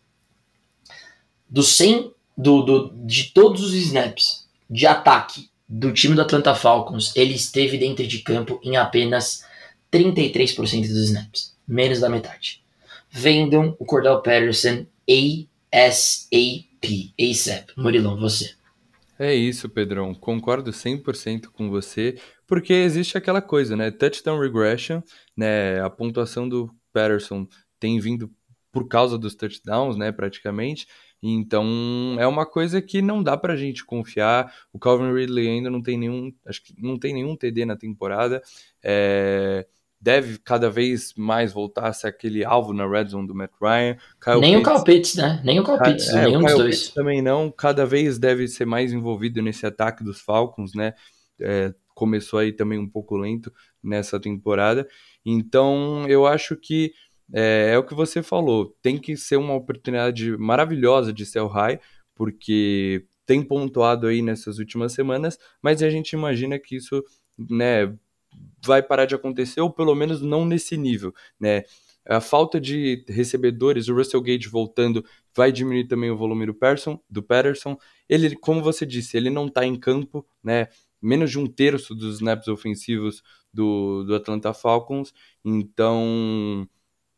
[1.50, 7.16] Do 100, do, do, de todos os snaps de ataque do time do Atlanta Falcons,
[7.16, 9.46] ele esteve dentro de campo em apenas
[9.92, 12.62] 33% dos snaps, menos da metade.
[13.10, 14.86] Vendam o Cordell Patterson
[15.72, 17.14] ASAP.
[17.20, 17.72] ASAP.
[17.78, 18.54] Murilão, você.
[19.20, 20.16] É isso, Pedrão.
[20.16, 22.18] Concordo 100% com você,
[22.52, 23.90] porque existe aquela coisa, né?
[23.90, 25.02] Touchdown regression,
[25.38, 25.80] né?
[25.80, 27.48] A pontuação do Patterson
[27.80, 28.30] tem vindo
[28.74, 30.12] por causa dos touchdowns, né?
[30.12, 30.86] Praticamente.
[31.24, 34.54] Então é uma coisa que não dá pra gente confiar.
[34.74, 38.42] O Calvin Ridley ainda não tem nenhum, acho que não tem nenhum TD na temporada.
[38.84, 39.66] É,
[39.98, 43.96] deve cada vez mais voltar a ser aquele alvo na red zone do Matt Ryan.
[44.22, 45.42] Kyle Nem Pitts, o Kyle Pitts, né?
[45.46, 46.80] Nem o Kyle Pitts, é, nenhum dos dois.
[46.80, 50.94] Pitts também não, cada vez deve ser mais envolvido nesse ataque dos Falcons, né?
[51.40, 54.88] É, começou aí também um pouco lento nessa temporada.
[55.24, 56.92] Então, eu acho que
[57.32, 61.80] é, é, o que você falou, tem que ser uma oportunidade maravilhosa de sell high,
[62.16, 67.04] porque tem pontuado aí nessas últimas semanas, mas a gente imagina que isso,
[67.38, 67.96] né,
[68.66, 71.64] vai parar de acontecer, ou pelo menos não nesse nível, né?
[72.04, 77.00] A falta de recebedores, o Russell Gage voltando, vai diminuir também o volume do, Person,
[77.08, 77.78] do Patterson.
[78.10, 80.68] Ele, como você disse, ele não está em campo, né?
[81.02, 86.68] Menos de um terço dos snaps ofensivos do, do Atlanta Falcons, então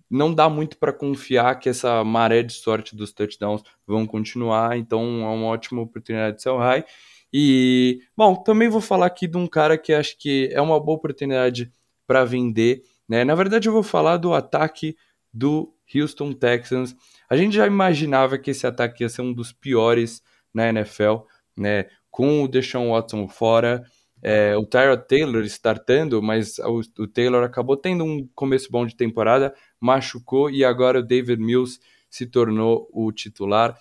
[0.09, 5.01] não dá muito para confiar que essa maré de sorte dos touchdowns vão continuar, então
[5.23, 6.85] é uma ótima oportunidade de sell high.
[7.33, 10.97] E, bom, também vou falar aqui de um cara que acho que é uma boa
[10.97, 11.71] oportunidade
[12.05, 12.83] para vender.
[13.09, 13.23] Né?
[13.23, 14.95] Na verdade, eu vou falar do ataque
[15.33, 16.95] do Houston Texans.
[17.27, 20.21] A gente já imaginava que esse ataque ia ser um dos piores
[20.53, 21.21] na NFL,
[21.57, 21.87] né?
[22.13, 23.83] Com o Deshaun Watson fora,
[24.21, 28.95] é, o Tyrod Taylor startando, mas o, o, Taylor acabou tendo um começo bom de
[28.95, 33.75] temporada, machucou e agora o David Mills se tornou o titular.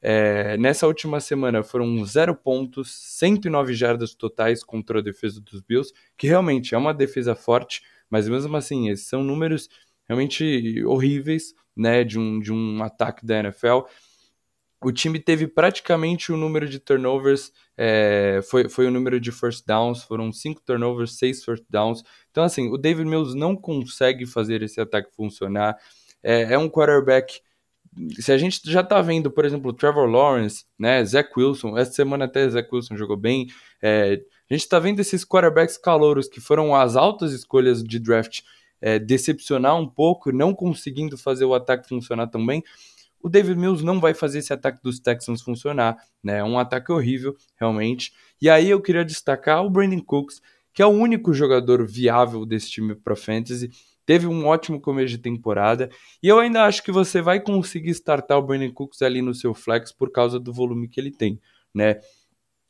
[0.00, 5.92] É, nessa última semana foram 0 pontos, 109 jardas totais contra a defesa dos Bills,
[6.16, 9.68] que realmente é uma defesa forte, mas mesmo assim, esses são números
[10.08, 13.80] realmente horríveis né, de, um, de um ataque da NFL.
[14.84, 19.64] O time teve praticamente o número de turnovers, é, foi, foi o número de first
[19.66, 22.02] downs, foram 5 turnovers, 6 first downs.
[22.30, 25.76] Então, assim, o David Mills não consegue fazer esse ataque funcionar.
[26.22, 27.40] É, é um quarterback
[28.18, 32.24] se a gente já tá vendo, por exemplo, Trevor Lawrence, né, Zach Wilson, essa semana
[32.24, 33.48] até Zach Wilson jogou bem,
[33.82, 38.40] é, a gente tá vendo esses quarterbacks calouros que foram as altas escolhas de draft
[38.80, 42.64] é, decepcionar um pouco, não conseguindo fazer o ataque funcionar tão bem.
[43.22, 46.38] O David Mills não vai fazer esse ataque dos Texans funcionar, né?
[46.38, 48.12] É um ataque horrível, realmente.
[48.40, 50.42] E aí eu queria destacar o Brandon Cooks,
[50.74, 53.70] que é o único jogador viável desse time para fantasy.
[54.04, 55.88] Teve um ótimo começo de temporada
[56.20, 59.54] e eu ainda acho que você vai conseguir startar o Brandon Cooks ali no seu
[59.54, 61.40] flex por causa do volume que ele tem,
[61.72, 62.00] né?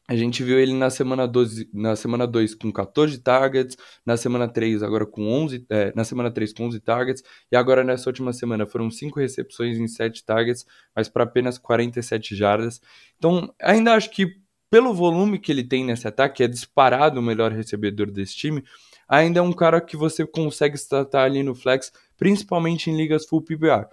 [0.09, 4.49] A gente viu ele na semana 12, na semana 2 com 14 targets, na semana
[4.49, 8.33] 3 agora com 11, é, na semana 3 com 11 targets, e agora nessa última
[8.33, 12.81] semana foram 5 recepções em 7 targets, mas para apenas 47 jardas.
[13.17, 17.53] Então, ainda acho que pelo volume que ele tem nesse ataque, é disparado o melhor
[17.53, 18.65] recebedor desse time,
[19.07, 23.43] ainda é um cara que você consegue tratar ali no flex, principalmente em ligas full
[23.43, 23.87] PPR.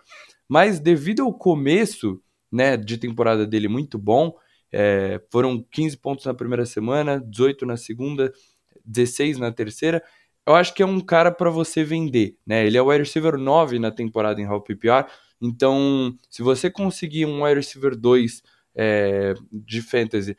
[0.47, 4.33] Mas devido ao começo, né, de temporada dele muito bom,
[4.71, 8.31] é, foram 15 pontos na primeira semana, 18 na segunda,
[8.85, 10.03] 16 na terceira.
[10.45, 12.65] Eu acho que é um cara para você vender, né?
[12.65, 15.05] Ele é o wide receiver 9 na temporada em Hall PPR,
[15.41, 18.41] então se você conseguir um wide receiver 2
[18.75, 20.35] é, de fantasy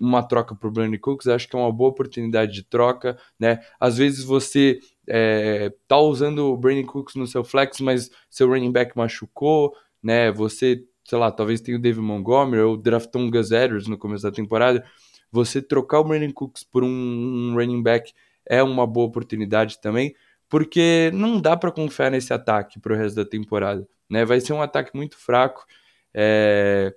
[0.00, 3.60] uma troca para o Brandon Cooks, acho que é uma boa oportunidade de troca, né?
[3.78, 8.72] Às vezes você é, tá usando o Brandon Cooks no seu flex, mas seu running
[8.72, 10.32] back machucou, né?
[10.32, 14.22] Você sei lá, talvez tenha o David Montgomery ou draftou um Gus Edwards no começo
[14.22, 14.84] da temporada,
[15.32, 18.12] você trocar o Brandon Cooks por um running back
[18.46, 20.14] é uma boa oportunidade também,
[20.48, 24.24] porque não dá para confiar nesse ataque para o resto da temporada, né?
[24.24, 25.66] Vai ser um ataque muito fraco.
[26.14, 26.94] É...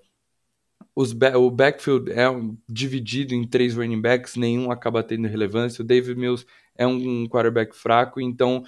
[0.95, 2.26] Os o backfield é
[2.69, 5.82] dividido em três running backs, nenhum acaba tendo relevância.
[5.82, 6.45] O David Mills
[6.78, 8.63] é um quarterback fraco, então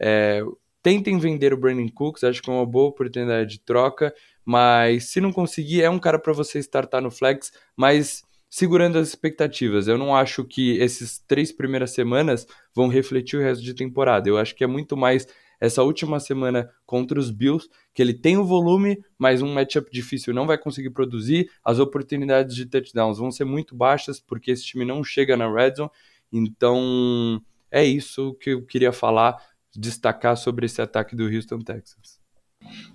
[0.00, 0.42] é...
[0.82, 4.12] tentem vender o Brandon Cooks, acho que é uma boa oportunidade de troca.
[4.50, 9.08] Mas se não conseguir, é um cara para você startar no flex, mas segurando as
[9.08, 9.86] expectativas.
[9.88, 14.26] Eu não acho que esses três primeiras semanas vão refletir o resto de temporada.
[14.26, 15.28] Eu acho que é muito mais
[15.60, 20.32] essa última semana contra os Bills, que ele tem o volume, mas um matchup difícil
[20.32, 21.50] não vai conseguir produzir.
[21.62, 25.74] As oportunidades de touchdowns vão ser muito baixas, porque esse time não chega na red
[25.74, 25.90] zone.
[26.32, 27.38] Então,
[27.70, 29.36] é isso que eu queria falar,
[29.76, 32.17] destacar sobre esse ataque do Houston Texans.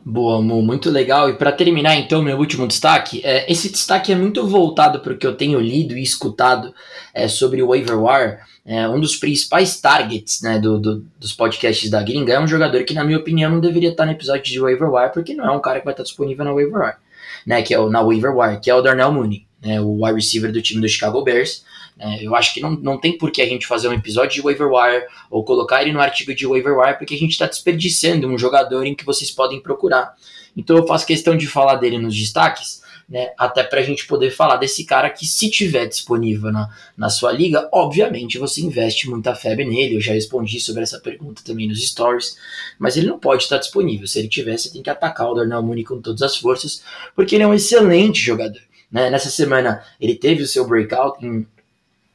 [0.06, 1.30] Boa, Mu, muito legal.
[1.30, 5.17] E para terminar, então, meu último destaque, é, esse destaque é muito voltado para o
[5.17, 6.73] que eu tenho lido e escutado
[7.13, 8.38] é, sobre o waiver wire.
[8.65, 12.84] É, um dos principais targets né, do, do, dos podcasts da gringa é um jogador
[12.84, 15.52] que, na minha opinião, não deveria estar no episódio de waiver wire, porque não é
[15.52, 16.97] um cara que vai estar disponível na waiver wire,
[17.45, 20.15] né, que é o, na waiver wire, que é o Darnell Mooney, né, o wide
[20.15, 21.65] receiver do time do Chicago Bears.
[22.00, 24.42] É, eu acho que não, não tem por que a gente fazer um episódio de
[24.42, 28.28] waiver wire ou colocar ele no artigo de waiver wire, porque a gente está desperdiçando
[28.28, 30.16] um jogador em que vocês podem procurar.
[30.56, 34.32] Então eu faço questão de falar dele nos destaques, né, até para a gente poder
[34.32, 39.36] falar desse cara que, se tiver disponível na, na sua liga, obviamente você investe muita
[39.36, 39.96] febre nele.
[39.96, 42.38] Eu já respondi sobre essa pergunta também nos stories,
[42.80, 44.08] mas ele não pode estar disponível.
[44.08, 46.82] Se ele tiver, você tem que atacar o Darnell Mooney com todas as forças,
[47.16, 48.62] porque ele é um excelente jogador.
[48.92, 49.10] Né?
[49.10, 51.46] Nessa semana ele teve o seu breakout em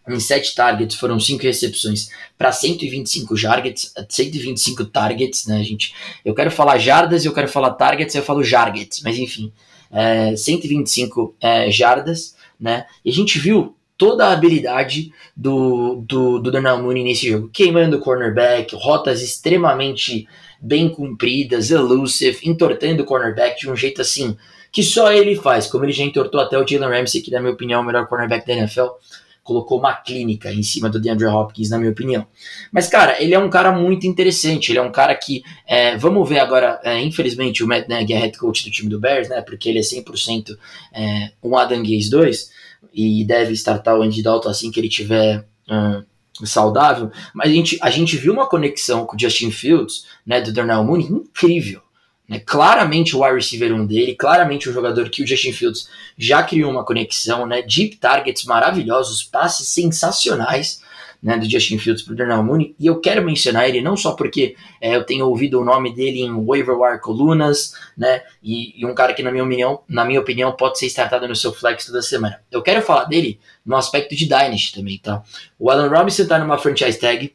[0.09, 5.95] em 7 targets foram 5 recepções para 125 targets, 125 targets, né, gente?
[6.25, 9.53] Eu quero falar jardas eu quero falar targets, eu falo jargets, mas enfim,
[9.91, 12.87] é, 125 é, jardas, né?
[13.05, 17.97] E a gente viu toda a habilidade do, do, do Darnell Mooney nesse jogo, queimando
[17.97, 20.29] o cornerback, rotas extremamente
[20.61, 24.37] bem cumpridas, elusive, entortando o cornerback de um jeito assim
[24.71, 27.53] que só ele faz, como ele já entortou até o Jalen Ramsey, que na minha
[27.53, 28.89] opinião é o melhor cornerback da NFL
[29.49, 32.27] colocou uma clínica em cima do DeAndre Hopkins, na minha opinião.
[32.71, 34.71] Mas, cara, ele é um cara muito interessante.
[34.71, 35.43] Ele é um cara que.
[35.67, 39.01] É, vamos ver agora, é, infelizmente, o Matt Nagy é head coach do time do
[39.01, 39.41] Bears, né?
[39.41, 40.55] Porque ele é 100%
[40.93, 42.51] é, um Adam Gaze 2
[42.93, 45.47] e deve startar o Andy Dalton assim que ele tiver.
[45.71, 46.03] Um,
[46.45, 50.53] saudável, mas a gente, a gente viu uma conexão com o Justin Fields, né, do
[50.53, 51.83] Darnell Mooney, incrível,
[52.29, 52.41] né?
[52.41, 56.71] Claramente o wide receiver um dele, claramente o jogador que o Justin Fields já criou
[56.71, 57.63] uma conexão, né?
[57.63, 60.81] deep targets maravilhosos, passes sensacionais
[61.23, 62.75] né, do Justin Fields para o Darnell Mooney.
[62.79, 66.21] E eu quero mencionar ele não só porque é, eu tenho ouvido o nome dele
[66.21, 68.23] em waiver wire colunas, né?
[68.43, 71.35] E, e, um cara que, na minha, opinião, na minha opinião, pode ser startado no
[71.35, 72.41] seu flex toda semana.
[72.51, 75.23] Eu quero falar dele no aspecto de Dynasty também, tá?
[75.59, 77.35] O Alan Robinson está numa franchise tag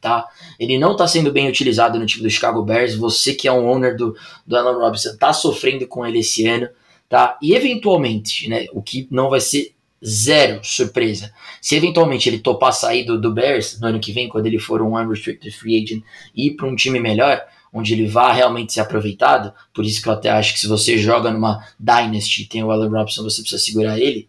[0.00, 0.26] tá?
[0.58, 2.94] Ele não está sendo bem utilizado no time do Chicago Bears.
[2.94, 4.16] Você que é um owner do,
[4.46, 6.68] do Alan Robinson está sofrendo com ele esse ano,
[7.08, 7.38] tá?
[7.42, 9.74] E eventualmente, né, o que não vai ser
[10.04, 14.46] zero surpresa, se eventualmente ele topar sair do, do Bears no ano que vem, quando
[14.46, 16.02] ele for um unrestricted free agent
[16.34, 20.08] e ir para um time melhor, onde ele vá realmente ser aproveitado, por isso que
[20.08, 23.62] eu até acho que se você joga numa Dynasty tem o Alan Robinson, você precisa
[23.62, 24.28] segurar ele,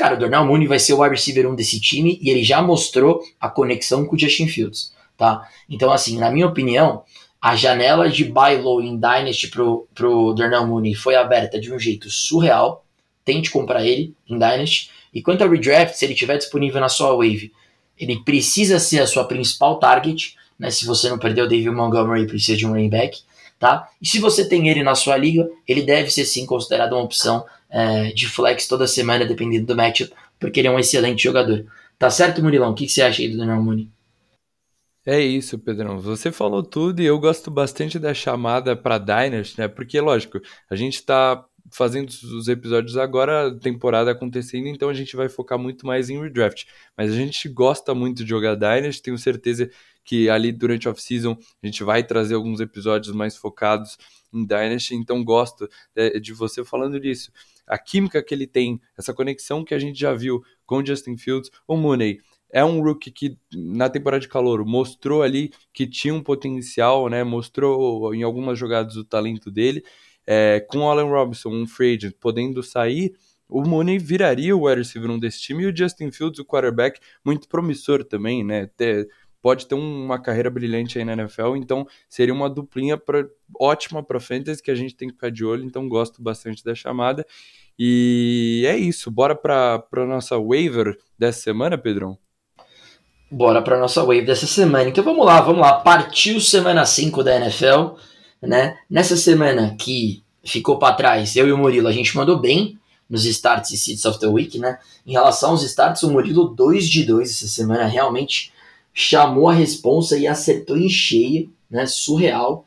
[0.00, 2.62] Cara, o Darnell Mooney vai ser o wide receiver 1 desse time e ele já
[2.62, 5.46] mostrou a conexão com o Justin Fields tá?
[5.68, 7.04] Então, assim, na minha opinião,
[7.42, 11.78] A janela de buy low em Dynasty pro, pro Darnell Mooney foi aberta de um
[11.78, 12.84] jeito surreal.
[13.24, 14.90] Tente comprar ele em Dynasty.
[15.14, 17.50] E quanto ao redraft, se ele estiver disponível na sua wave,
[17.98, 20.36] ele precisa ser a sua principal target.
[20.58, 20.70] Né?
[20.70, 23.20] Se você não perdeu o David Montgomery, precisa de um running back.
[23.58, 23.88] Tá?
[24.02, 27.46] E se você tem ele na sua liga, ele deve ser sim considerado uma opção
[27.70, 31.64] é, de flex toda semana, dependendo do matchup, porque ele é um excelente jogador.
[31.98, 32.70] Tá certo, Murilão?
[32.70, 33.88] O que, que você acha aí do Daniel Mooney?
[35.06, 35.98] É isso, Pedrão.
[36.00, 39.66] Você falou tudo e eu gosto bastante da chamada para Diners, né?
[39.66, 45.16] Porque, lógico, a gente está fazendo os episódios agora, a temporada acontecendo, então a gente
[45.16, 46.66] vai focar muito mais em redraft.
[46.96, 49.70] Mas a gente gosta muito de jogar Diners, tenho certeza
[50.04, 53.96] que ali durante off-season a gente vai trazer alguns episódios mais focados
[54.32, 57.30] em Dynasty, então gosto de, de, você falando disso.
[57.70, 61.50] A química que ele tem, essa conexão que a gente já viu com Justin Fields,
[61.68, 62.18] o Mooney
[62.52, 67.22] é um rookie que na temporada de calor mostrou ali que tinha um potencial, né?
[67.22, 69.84] Mostrou em algumas jogadas o talento dele.
[70.26, 73.14] É, com o Allen Robinson, um free agent, podendo sair,
[73.48, 77.00] o Mooney viraria o wide receiver um desse time e o Justin Fields, o quarterback,
[77.24, 78.66] muito promissor também, né?
[78.76, 79.08] Ter,
[79.42, 83.24] pode ter uma carreira brilhante aí na NFL, então seria uma duplinha pra,
[83.58, 86.74] ótima para fantasy que a gente tem que ficar de olho, então gosto bastante da
[86.74, 87.26] chamada.
[87.78, 92.18] E é isso, bora para nossa waiver dessa semana, Pedrão?
[93.30, 94.88] Bora para nossa wave dessa semana.
[94.88, 95.74] Então vamos lá, vamos lá.
[95.74, 97.94] Partiu semana 5 da NFL,
[98.42, 98.76] né?
[98.90, 102.76] Nessa semana que ficou para trás, eu e o Murilo, a gente mandou bem
[103.08, 104.78] nos starts e seeds of the week, né?
[105.06, 108.52] Em relação aos starts, o Murilo 2 de 2 essa semana realmente
[108.92, 111.86] chamou a responsa e acertou em cheio, né?
[111.86, 112.66] Surreal.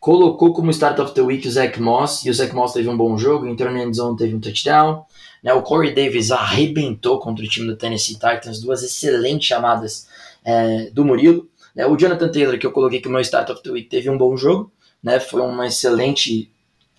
[0.00, 2.96] Colocou como start of the week o Zach Moss, e o Zach Moss teve um
[2.96, 5.04] bom jogo, entrou na endzone, teve um touchdown.
[5.42, 10.08] Né, o Corey Davis arrebentou contra o time do Tennessee Titans, duas excelentes chamadas
[10.42, 11.46] é, do Murilo.
[11.74, 14.08] Né, o Jonathan Taylor, que eu coloquei que o meu start of the week, teve
[14.08, 14.72] um bom jogo,
[15.02, 16.50] né, foi uma excelente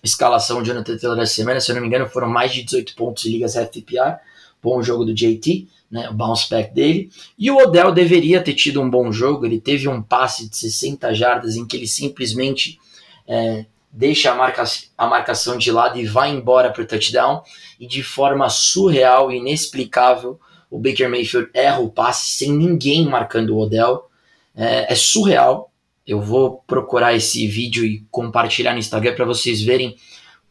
[0.02, 2.94] escalação do Jonathan Taylor essa semana, se eu não me engano foram mais de 18
[2.94, 4.20] pontos em ligas FPR,
[4.62, 7.10] bom jogo do JT, né, o bounce back dele.
[7.38, 11.14] E o Odell deveria ter tido um bom jogo, ele teve um passe de 60
[11.14, 12.78] jardas em que ele simplesmente
[13.26, 14.64] é, deixa a, marca,
[14.96, 17.42] a marcação de lado e vai embora para o touchdown.
[17.80, 20.38] E de forma surreal e inexplicável,
[20.70, 24.08] o Baker Mayfield erra o passe sem ninguém marcando o Odell.
[24.54, 25.72] É, é surreal.
[26.06, 29.96] Eu vou procurar esse vídeo e compartilhar no Instagram para vocês verem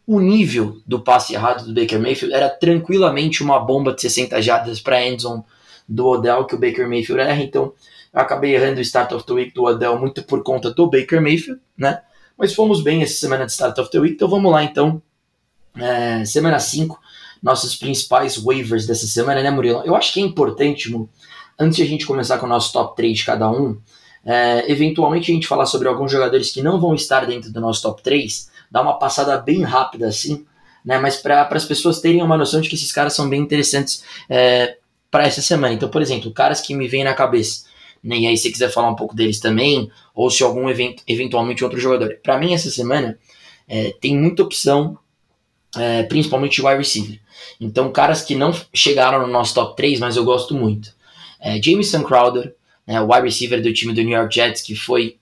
[0.07, 2.33] o nível do passe errado do Baker Mayfield.
[2.33, 5.43] Era tranquilamente uma bomba de 60 jardas para a
[5.87, 7.41] do Odell que o Baker Mayfield erra.
[7.41, 7.73] Então
[8.13, 11.21] eu acabei errando o start of the week do Odell muito por conta do Baker
[11.21, 12.01] Mayfield, né?
[12.37, 15.01] Mas fomos bem essa semana de Start of the Week, então vamos lá então.
[15.77, 16.99] É, semana 5,
[17.41, 19.81] nossos principais waivers dessa semana, né, Murilo?
[19.85, 20.93] Eu acho que é importante,
[21.59, 23.77] antes de a gente começar com o nosso top 3 de cada um,
[24.25, 27.81] é, eventualmente a gente falar sobre alguns jogadores que não vão estar dentro do nosso
[27.81, 30.45] top 3, dar uma passada bem rápida assim,
[30.83, 34.03] né, mas para as pessoas terem uma noção de que esses caras são bem interessantes
[34.29, 34.77] é,
[35.09, 35.73] para essa semana.
[35.73, 37.65] Então, por exemplo, caras que me vêm na cabeça
[38.05, 38.19] né?
[38.19, 41.79] E aí, se quiser falar um pouco deles também, ou se algum event, eventualmente outro
[41.79, 42.19] jogador.
[42.21, 43.17] Para mim, essa semana
[43.67, 44.95] é, tem muita opção,
[45.75, 47.19] é, principalmente wide receiver.
[47.59, 50.93] Então, caras que não chegaram no nosso top 3, mas eu gosto muito.
[51.39, 52.55] É, Jameson Crowder,
[52.85, 55.17] né, o wide receiver do time do New York Jets, que foi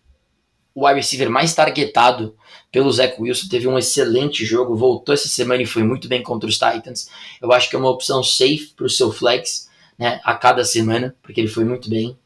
[0.76, 2.36] o wide receiver mais targetado
[2.74, 6.50] pelo Zach Wilson, teve um excelente jogo, voltou essa semana e foi muito bem contra
[6.50, 7.08] os Titans.
[7.40, 11.16] Eu acho que é uma opção safe para o seu flex né, a cada semana,
[11.22, 12.18] porque ele foi muito bem.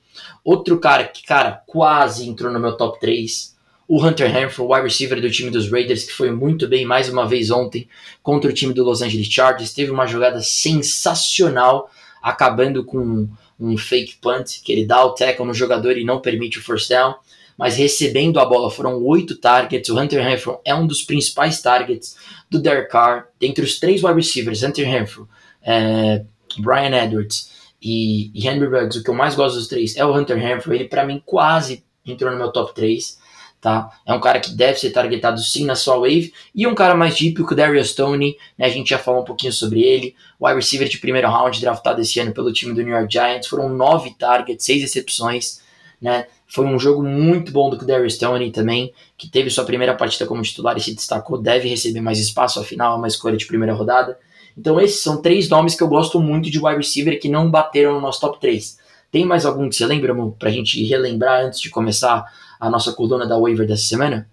[0.45, 3.57] Outro cara que, cara, quase entrou no meu top 3,
[3.89, 7.09] o Hunter Henry, o wide receiver do time dos Raiders, que foi muito bem mais
[7.09, 7.85] uma vez ontem
[8.23, 9.73] contra o time do Los Angeles Chargers.
[9.73, 11.91] Teve uma jogada sensacional,
[12.23, 13.27] acabando com
[13.59, 16.87] um fake punt, que ele dá o tackle no jogador e não permite o first
[16.87, 17.15] down.
[17.57, 19.89] Mas recebendo a bola foram oito targets.
[19.89, 22.15] O Hunter Henry é um dos principais targets
[22.49, 23.27] do Derek Carr.
[23.39, 25.25] Dentre os três wide receivers, Hunter Henry,
[25.63, 26.23] é,
[26.59, 27.51] Brian Edwards
[27.81, 30.75] e, e Henry Ruggs, o que eu mais gosto dos três é o Hunter Henry.
[30.75, 33.17] Ele, para mim, quase entrou no meu top 3.
[33.59, 33.89] Tá?
[34.05, 36.31] É um cara que deve ser targetado sim na sua wave.
[36.53, 38.67] E um cara mais deep, o Darius Stoney, né?
[38.67, 40.15] a gente já falou um pouquinho sobre ele.
[40.39, 43.47] Wide receiver de primeiro round, draftado esse ano pelo time do New York Giants.
[43.47, 45.59] Foram nove targets, seis recepções.
[46.01, 46.27] Né?
[46.47, 50.41] Foi um jogo muito bom do Darius Stoney também, que teve sua primeira partida como
[50.41, 51.41] titular e se destacou.
[51.41, 54.17] Deve receber mais espaço, afinal, é uma escolha de primeira rodada.
[54.57, 57.93] Então esses são três nomes que eu gosto muito de wide receiver que não bateram
[57.93, 58.77] no nosso top 3.
[59.11, 62.25] Tem mais algum que você lembra, amor, pra gente relembrar antes de começar
[62.59, 64.27] a nossa coluna da waiver dessa semana?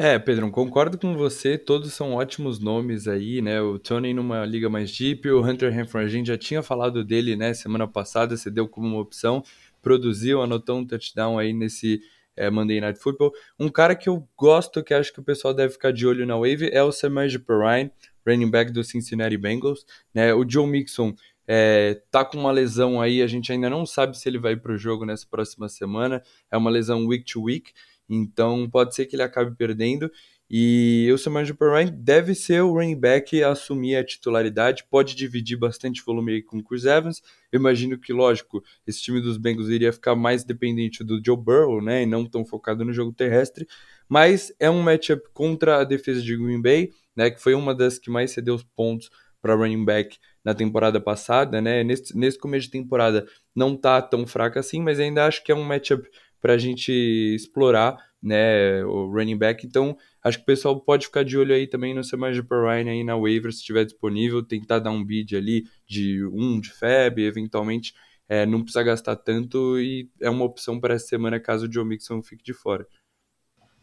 [0.00, 3.60] É, Pedro, concordo com você, todos são ótimos nomes aí, né?
[3.60, 7.34] O Tony numa liga mais deep, o Hunter Henry, a gente já tinha falado dele,
[7.34, 9.42] né, semana passada, você deu como uma opção,
[9.88, 12.02] produziu, anotou um touchdown aí nesse
[12.36, 13.32] é, Monday Night Football.
[13.58, 16.36] Um cara que eu gosto, que acho que o pessoal deve ficar de olho na
[16.36, 17.90] wave, é o Samaje Perrine,
[18.26, 19.86] running back do Cincinnati Bengals.
[20.12, 20.34] Né?
[20.34, 21.14] O Joe Mixon
[21.46, 24.72] é, tá com uma lesão aí, a gente ainda não sabe se ele vai para
[24.72, 26.22] o jogo nessa próxima semana.
[26.50, 27.72] É uma lesão week to week,
[28.10, 30.12] então pode ser que ele acabe perdendo.
[30.50, 35.58] E o Samaje Perrine deve ser o running back a assumir a titularidade, pode dividir
[35.58, 37.22] bastante volume aí com o Chris Evans.
[37.52, 41.82] Eu imagino que, lógico, esse time dos Bengals iria ficar mais dependente do Joe Burrow,
[41.82, 43.66] né, e não tão focado no jogo terrestre,
[44.08, 47.98] mas é um matchup contra a defesa de Green Bay, né, que foi uma das
[47.98, 51.84] que mais cedeu os pontos para running back na temporada passada, né?
[51.84, 55.54] Nesse, nesse começo de temporada não tá tão fraca assim, mas ainda acho que é
[55.54, 56.08] um matchup
[56.40, 56.92] para a gente
[57.34, 58.84] explorar, né?
[58.84, 59.66] O running back.
[59.66, 59.96] Então,
[60.28, 63.16] acho que o pessoal pode ficar de olho aí também no Samaje Perrine aí na
[63.16, 67.94] waiver, se estiver disponível, tentar dar um bid ali de um de FEB, eventualmente.
[68.28, 71.84] É, não precisa gastar tanto e é uma opção para essa semana caso o Joe
[71.84, 72.86] Mixon fique de fora.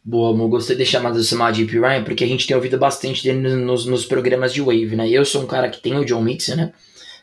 [0.03, 0.49] Boa, amor.
[0.49, 4.05] Gostei de chamar do Samad Ryan, porque a gente tem ouvido bastante dele nos, nos
[4.05, 5.09] programas de Wave, né?
[5.09, 6.73] Eu sou um cara que tem o John Mixon, né?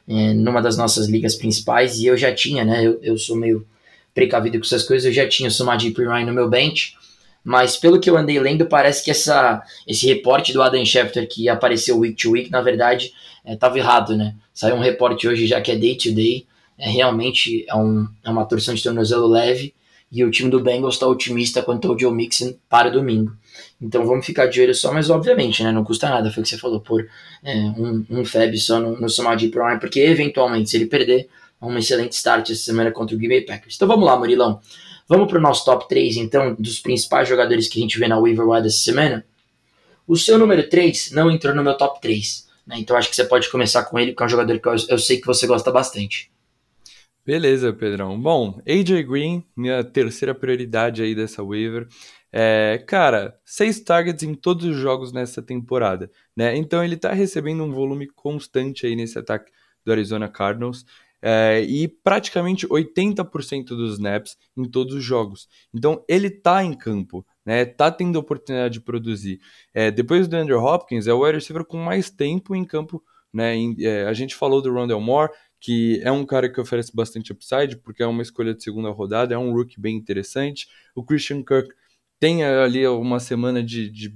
[0.08, 2.84] É, numa das nossas ligas principais, e eu já tinha, né?
[2.84, 3.64] Eu, eu sou meio
[4.12, 6.96] precavido com essas coisas, eu já tinha o Samad Ryan no meu bench,
[7.44, 11.48] mas pelo que eu andei lendo, parece que essa, esse reporte do Adam Schefter que
[11.48, 13.12] apareceu week to week, na verdade,
[13.46, 14.34] estava é, errado, né?
[14.54, 16.46] Saiu um reporte hoje já que é day to day,
[16.78, 19.74] é, realmente é, um, é uma torção de tornozelo leve,
[20.10, 23.34] e o time do Bengals está otimista quanto ao Joe Mixon para domingo.
[23.80, 26.50] Então vamos ficar de olho só, mas obviamente, né, não custa nada, foi o que
[26.50, 27.04] você falou, por
[27.42, 31.28] é, um, um Feb só no, no Samadi Prime, porque eventualmente, se ele perder,
[31.60, 33.76] é um excelente start essa semana contra o Green Bay Packers.
[33.76, 34.60] Então vamos lá, Murilão.
[35.12, 38.18] Vamos para o nosso top 3, então, dos principais jogadores que a gente vê na
[38.18, 39.26] waiver wire essa semana.
[40.08, 43.26] O seu número 3 não entrou no meu top 3, né, então acho que você
[43.26, 45.70] pode começar com ele, porque é um jogador que eu, eu sei que você gosta
[45.70, 46.32] bastante.
[47.26, 48.18] Beleza, Pedrão.
[48.18, 51.88] Bom, AJ Green, minha terceira prioridade aí dessa waiver.
[52.32, 56.56] É, cara, seis targets em todos os jogos nessa temporada, né?
[56.56, 59.52] Então ele tá recebendo um volume constante aí nesse ataque
[59.84, 60.86] do Arizona Cardinals.
[61.24, 65.48] É, e praticamente 80% dos snaps em todos os jogos.
[65.72, 67.64] Então ele tá em campo, né?
[67.64, 69.38] Tá tendo oportunidade de produzir.
[69.72, 73.02] É, depois do Andrew Hopkins, é o wide receiver com mais tempo em campo.
[73.32, 73.54] Né?
[73.80, 77.76] É, a gente falou do Rondell Moore, que é um cara que oferece bastante upside,
[77.76, 80.66] porque é uma escolha de segunda rodada, é um rookie bem interessante.
[80.94, 81.72] O Christian Kirk
[82.18, 84.12] tem ali uma semana de, de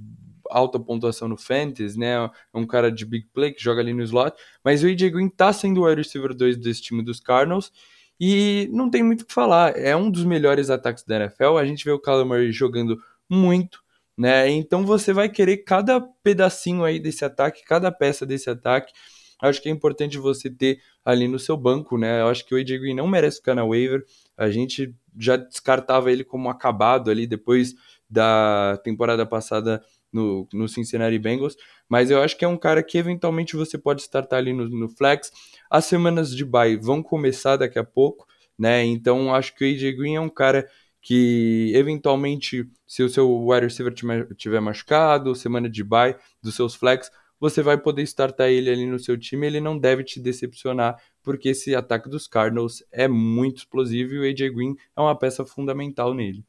[0.49, 2.13] alta pontuação no Fantasy, né?
[2.13, 5.29] É um cara de big play que joga ali no slot, mas o AJ Green
[5.29, 7.71] tá sendo o wide receiver 2 desse time dos Cardinals.
[8.19, 11.57] E não tem muito o que falar, é um dos melhores ataques da NFL.
[11.57, 13.79] A gente vê o Murray jogando muito,
[14.17, 14.49] né?
[14.49, 18.91] Então você vai querer cada pedacinho aí desse ataque, cada peça desse ataque
[19.39, 22.21] acho que é importante você ter ali no seu banco, né?
[22.21, 24.03] Eu acho que o AJ Green não merece ficar na waiver.
[24.35, 27.75] A gente já descartava ele como acabado ali depois
[28.09, 31.55] da temporada passada no, no Cincinnati Bengals,
[31.87, 34.89] mas eu acho que é um cara que eventualmente você pode startar ali no, no
[34.89, 35.31] flex.
[35.69, 38.25] As semanas de bye vão começar daqui a pouco,
[38.57, 38.83] né?
[38.83, 40.67] Então acho que o AJ Green é um cara
[41.01, 43.93] que eventualmente, se o seu wide receiver
[44.35, 48.99] tiver machucado, semana de bye dos seus flex, você vai poder startar ele ali no
[48.99, 54.15] seu time, ele não deve te decepcionar, porque esse ataque dos Cardinals é muito explosivo
[54.15, 56.43] e o AJ Green é uma peça fundamental nele.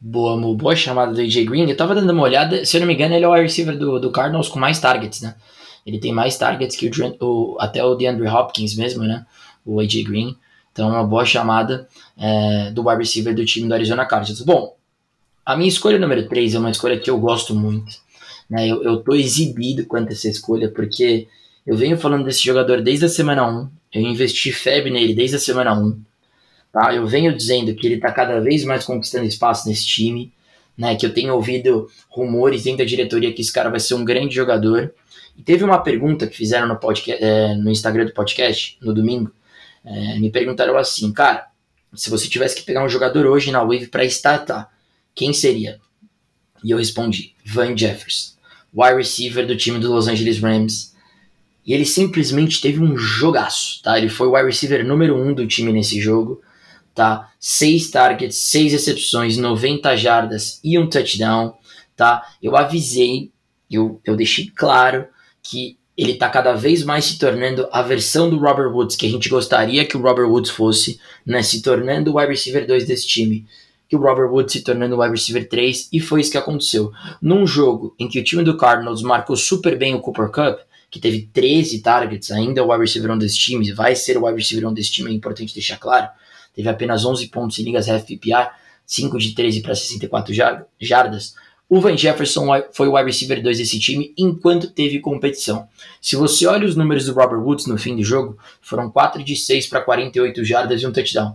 [0.00, 1.68] Boa, boa chamada do AJ Green.
[1.68, 3.98] Eu tava dando uma olhada, se eu não me engano, ele é o receiver do,
[3.98, 5.34] do Cardinals com mais targets, né?
[5.84, 9.26] Ele tem mais targets que o, o até o DeAndre Hopkins mesmo, né?
[9.64, 10.36] O AJ Green.
[10.70, 14.42] Então, uma boa chamada é, do wide receiver do time do Arizona Cardinals.
[14.42, 14.76] Bom,
[15.44, 17.96] a minha escolha número 3 é uma escolha que eu gosto muito.
[18.48, 18.68] Né?
[18.68, 21.26] Eu, eu tô exibido quanto a essa escolha, porque
[21.66, 25.40] eu venho falando desse jogador desde a semana 1, eu investi FEB nele desde a
[25.40, 26.00] semana 1,
[26.72, 26.94] tá?
[26.94, 30.32] Eu venho dizendo que ele está cada vez mais conquistando espaço nesse time,
[30.76, 30.96] né?
[30.96, 34.34] Que eu tenho ouvido rumores dentro da diretoria que esse cara vai ser um grande
[34.34, 34.92] jogador.
[35.36, 39.30] E teve uma pergunta que fizeram no, podcast, é, no Instagram do podcast, no domingo,
[39.84, 41.46] é, me perguntaram assim, cara,
[41.94, 44.70] se você tivesse que pegar um jogador hoje na Wave para startar,
[45.14, 45.78] quem seria?
[46.62, 48.38] E eu respondi, Van Jefferson
[48.74, 50.94] wide receiver do time do Los Angeles Rams.
[51.64, 53.98] E ele simplesmente teve um jogaço, tá?
[53.98, 56.40] Ele foi o wide receiver número um do time nesse jogo,
[56.98, 57.30] tá?
[57.38, 61.54] Seis targets, seis recepções, 90 jardas e um touchdown,
[61.96, 62.24] tá?
[62.42, 63.30] Eu avisei,
[63.70, 65.06] eu, eu deixei claro
[65.40, 69.08] que ele tá cada vez mais se tornando a versão do Robert Woods que a
[69.08, 71.40] gente gostaria que o Robert Woods fosse, né?
[71.40, 73.46] Se tornando o wide receiver 2 desse time
[73.88, 76.90] que o Robert Woods se tornando o wide receiver 3, e foi isso que aconteceu.
[77.22, 80.58] Num jogo em que o time do Cardinals marcou super bem o Cooper Cup,
[80.90, 84.36] que teve 13 targets, ainda o wide receiver 1 desse time, vai ser o wide
[84.36, 86.08] receiver 1 desse time, é importante deixar claro,
[86.58, 88.50] teve apenas 11 pontos em ligas PPR,
[88.84, 90.34] 5 de 13 para 64
[90.80, 91.36] jardas,
[91.68, 95.68] o Van Jefferson foi o wide receiver 2 desse time enquanto teve competição.
[96.00, 99.36] Se você olha os números do Robert Woods no fim do jogo, foram 4 de
[99.36, 101.32] 6 para 48 jardas e um touchdown.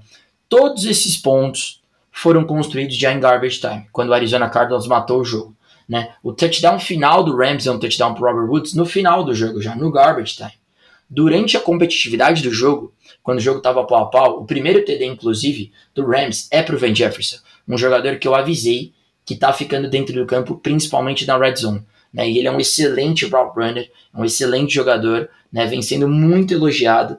[0.49, 5.26] Todos esses pontos foram construídos já em garbage time, quando o Arizona Cardinals matou o
[5.26, 5.55] jogo.
[5.88, 6.13] Né?
[6.21, 9.61] O touchdown final do Rams é um touchdown para Robert Woods no final do jogo,
[9.61, 10.62] já no garbage time.
[11.09, 15.05] Durante a competitividade do jogo, quando o jogo estava pau a pau, o primeiro TD,
[15.05, 17.37] inclusive, do Rams é para o Van Jefferson,
[17.67, 18.93] um jogador que eu avisei
[19.25, 21.83] que está ficando dentro do campo, principalmente na red zone.
[22.13, 22.29] Né?
[22.29, 25.65] E ele é um excelente route runner, um excelente jogador, né?
[25.65, 27.17] vem sendo muito elogiado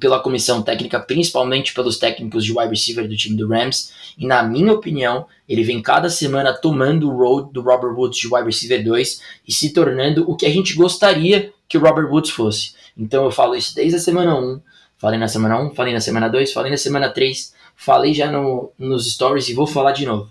[0.00, 3.92] pela comissão técnica, principalmente pelos técnicos de wide receiver do time do Rams.
[4.18, 8.26] E na minha opinião, ele vem cada semana tomando o role do Robert Woods de
[8.26, 12.30] wide receiver 2 e se tornando o que a gente gostaria que o Robert Woods
[12.30, 12.74] fosse.
[12.96, 14.60] Então eu falo isso desde a semana 1,
[14.96, 18.72] falei na semana 1, falei na semana 2, falei na semana 3, falei já no,
[18.78, 20.30] nos stories e vou falar de novo.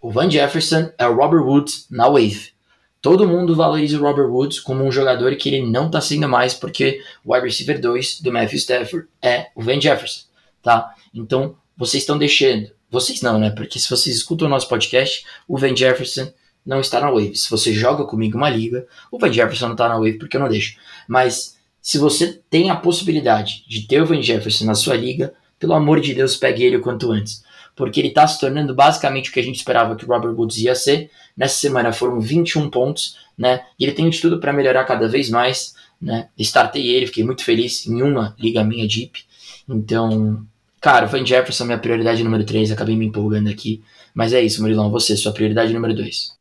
[0.00, 2.52] O Van Jefferson é o Robert Woods na wave.
[3.00, 6.52] Todo mundo valoriza o Robert Woods como um jogador que ele não está sendo mais
[6.52, 10.26] porque o wide receiver 2 do Matthew Stafford é o Van Jefferson,
[10.62, 10.94] tá?
[11.14, 13.50] Então, vocês estão deixando, vocês não, né?
[13.50, 16.32] Porque se vocês escutam o nosso podcast, o Van Jefferson
[16.64, 17.36] não está na wave.
[17.36, 20.40] Se você joga comigo uma liga, o Van Jefferson não está na wave porque eu
[20.40, 20.78] não deixo.
[21.06, 25.74] Mas se você tem a possibilidade de ter o Van Jefferson na sua liga, pelo
[25.74, 27.42] amor de Deus, pegue ele o quanto antes
[27.78, 30.58] porque ele está se tornando basicamente o que a gente esperava que o Robert Woods
[30.58, 31.12] ia ser.
[31.36, 33.62] Nessa semana foram 21 pontos, né?
[33.78, 36.28] E ele tem de tudo para melhorar cada vez mais, né?
[36.36, 39.20] Startei ele, fiquei muito feliz em uma liga minha Deep.
[39.68, 40.44] Então,
[40.80, 43.80] cara, o Van Jefferson é minha prioridade número 3, acabei me empolgando aqui.
[44.12, 46.37] Mas é isso, Murilão, você, sua prioridade número 2.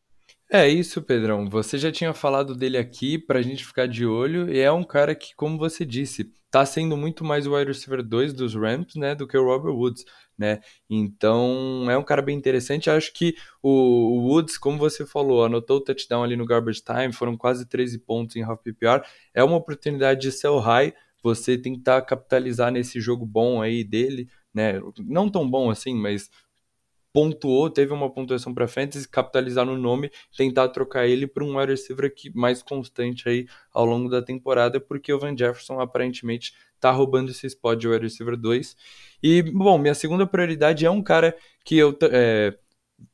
[0.49, 1.49] É isso, Pedrão.
[1.49, 5.13] Você já tinha falado dele aqui pra gente ficar de olho, e é um cara
[5.13, 9.13] que, como você disse, tá sendo muito mais o wide receiver 2 dos Rams, né,
[9.13, 10.05] do que o Robert Woods
[10.37, 10.59] né?
[10.89, 12.89] Então é um cara bem interessante.
[12.89, 17.35] Acho que o, Woods, como você falou, anotou o touchdown ali no garbage time, foram
[17.35, 19.01] quase 13 pontos em half PPR.
[19.33, 20.93] É uma oportunidade de sell high,
[21.23, 24.79] você tentar capitalizar nesse jogo bom aí dele, né?
[24.99, 26.29] Não tão bom assim, mas
[27.13, 31.71] pontuou, teve uma pontuação para fantasy, capitalizar no nome, tentar trocar ele por um wide
[31.71, 36.91] receiver aqui mais constante aí ao longo da temporada, porque o Van Jefferson aparentemente tá
[36.91, 38.75] roubando esse spot de wide receiver 2.
[39.23, 41.35] E, bom, minha segunda prioridade é um cara
[41.65, 41.97] que eu.
[42.11, 42.57] É,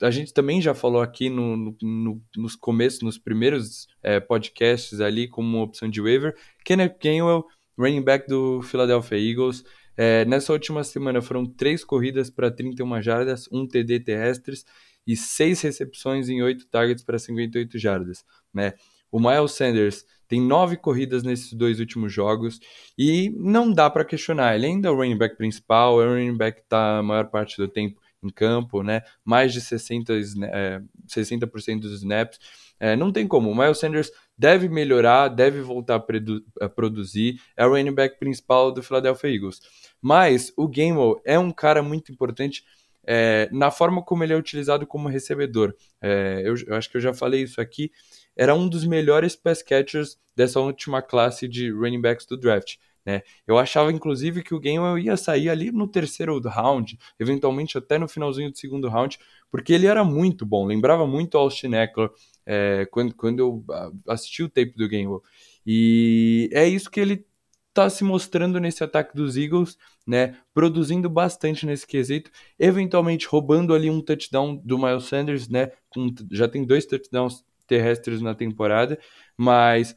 [0.01, 5.27] a gente também já falou aqui no, no, nos começos, nos primeiros é, podcasts ali,
[5.27, 7.45] como opção de waiver, Kenneth Gainwell,
[7.77, 9.63] running back do Philadelphia Eagles.
[9.95, 14.65] É, nessa última semana foram três corridas para 31 jardas, um TD terrestres
[15.05, 18.23] e seis recepções em oito targets para 58 jardas.
[18.53, 18.73] Né?
[19.11, 22.59] O Miles Sanders tem nove corridas nesses dois últimos jogos
[22.97, 24.55] e não dá para questionar.
[24.55, 27.29] Ele ainda é o running back principal, é o running back que está a maior
[27.29, 29.01] parte do tempo em campo, né?
[29.23, 31.45] mais de 60%, é, 60
[31.79, 32.39] dos snaps.
[32.79, 33.51] É, não tem como.
[33.51, 37.39] O Miles Sanders deve melhorar, deve voltar a, a produzir.
[37.55, 39.59] É o running back principal do Philadelphia Eagles.
[40.01, 42.63] Mas o Gamewell é um cara muito importante
[43.05, 45.75] é, na forma como ele é utilizado como recebedor.
[46.01, 47.91] É, eu, eu, acho que eu já falei isso aqui.
[48.35, 52.77] Era um dos melhores pass catchers dessa última classe de running backs do draft.
[53.05, 53.21] Né?
[53.45, 58.07] Eu achava, inclusive, que o Gamewell ia sair ali no terceiro round, eventualmente até no
[58.07, 59.19] finalzinho do segundo round,
[59.51, 60.65] porque ele era muito bom.
[60.65, 62.09] Lembrava muito Austin Eckler
[62.45, 65.23] é, quando, quando eu ah, assisti o tape do Gamewell.
[65.65, 67.25] E é isso que ele
[67.69, 70.37] está se mostrando nesse ataque dos Eagles, né?
[70.53, 72.29] Produzindo bastante nesse quesito,
[72.59, 75.71] eventualmente roubando ali um touchdown do Miles Sanders, né?
[75.89, 78.99] Com, já tem dois touchdowns terrestres na temporada,
[79.37, 79.95] mas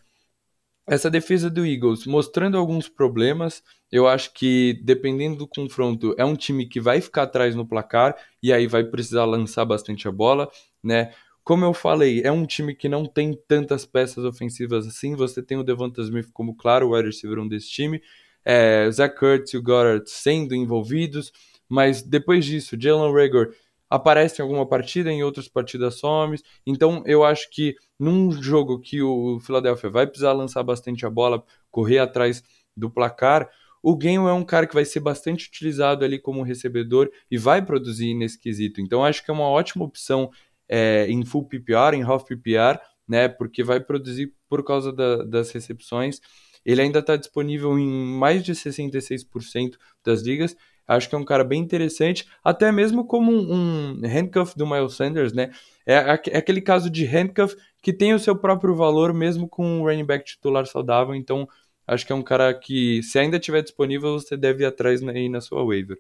[0.86, 6.36] essa defesa do Eagles mostrando alguns problemas, eu acho que dependendo do confronto, é um
[6.36, 10.48] time que vai ficar atrás no placar e aí vai precisar lançar bastante a bola,
[10.82, 11.12] né?
[11.46, 15.14] Como eu falei, é um time que não tem tantas peças ofensivas assim.
[15.14, 18.02] Você tem o Devonta Smith como claro o wide receiver um desse time.
[18.44, 21.32] É, Zach Kurtz e o Goddard sendo envolvidos.
[21.68, 23.54] Mas depois disso, Jalen Rager
[23.88, 26.36] aparece em alguma partida, em outras partidas some.
[26.66, 31.44] Então eu acho que num jogo que o Philadelphia vai precisar lançar bastante a bola,
[31.70, 32.42] correr atrás
[32.76, 33.48] do placar,
[33.80, 37.64] o Game é um cara que vai ser bastante utilizado ali como recebedor e vai
[37.64, 38.80] produzir nesse quesito.
[38.80, 40.28] Então acho que é uma ótima opção
[40.68, 43.28] é, em full PPR, em half PPR, né?
[43.28, 46.20] Porque vai produzir por causa da, das recepções.
[46.64, 50.56] Ele ainda está disponível em mais de 66% das ligas.
[50.86, 54.94] Acho que é um cara bem interessante, até mesmo como um, um handcuff do Miles
[54.94, 55.50] Sanders, né?
[55.84, 59.82] É, é, aquele caso de handcuff que tem o seu próprio valor, mesmo com um
[59.82, 61.14] running back titular saudável.
[61.14, 61.48] Então,
[61.86, 65.28] acho que é um cara que, se ainda estiver disponível, você deve ir atrás aí
[65.28, 65.98] na sua waiver.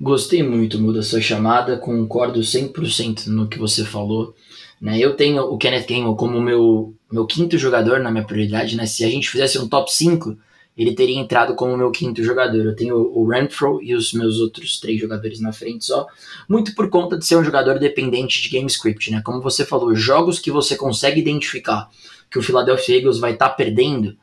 [0.00, 4.34] Gostei muito, Muda, sua chamada, concordo 100% no que você falou.
[4.80, 4.98] Né?
[4.98, 8.76] Eu tenho o Kenneth Gainwell como meu, meu quinto jogador na minha prioridade.
[8.76, 8.84] Né?
[8.84, 10.36] Se a gente fizesse um top 5,
[10.76, 12.62] ele teria entrado como meu quinto jogador.
[12.62, 16.06] Eu tenho o Renfro e os meus outros três jogadores na frente só.
[16.46, 19.10] Muito por conta de ser um jogador dependente de game script.
[19.10, 19.22] Né?
[19.24, 21.88] Como você falou, jogos que você consegue identificar
[22.30, 24.14] que o Philadelphia Eagles vai estar tá perdendo,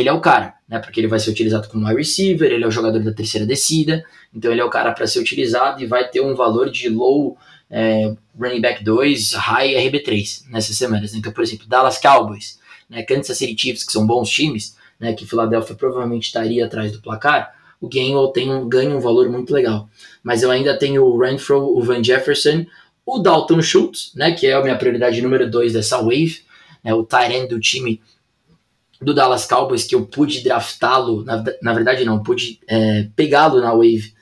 [0.00, 0.78] ele é o cara, né?
[0.78, 4.04] Porque ele vai ser utilizado como wide receiver, ele é o jogador da terceira descida,
[4.32, 7.36] então ele é o cara para ser utilizado e vai ter um valor de low
[7.68, 11.14] é, running back 2, high RB3 nessas semanas.
[11.14, 15.26] Então, por exemplo, Dallas Cowboys, né, Kansas City Chiefs, que são bons times, né, que
[15.26, 19.88] Philadelphia provavelmente estaria atrás do placar, o Gainwell tem um, ganha um valor muito legal.
[20.22, 22.64] Mas eu ainda tenho o Renfro, o Van Jefferson,
[23.04, 26.42] o Dalton Schultz, né, que é a minha prioridade número 2 dessa wave,
[26.84, 28.00] né, o tight end do time
[29.00, 33.72] do Dallas Cowboys, que eu pude draftá-lo, na, na verdade não, pude é, pegá-lo na
[33.72, 34.12] wave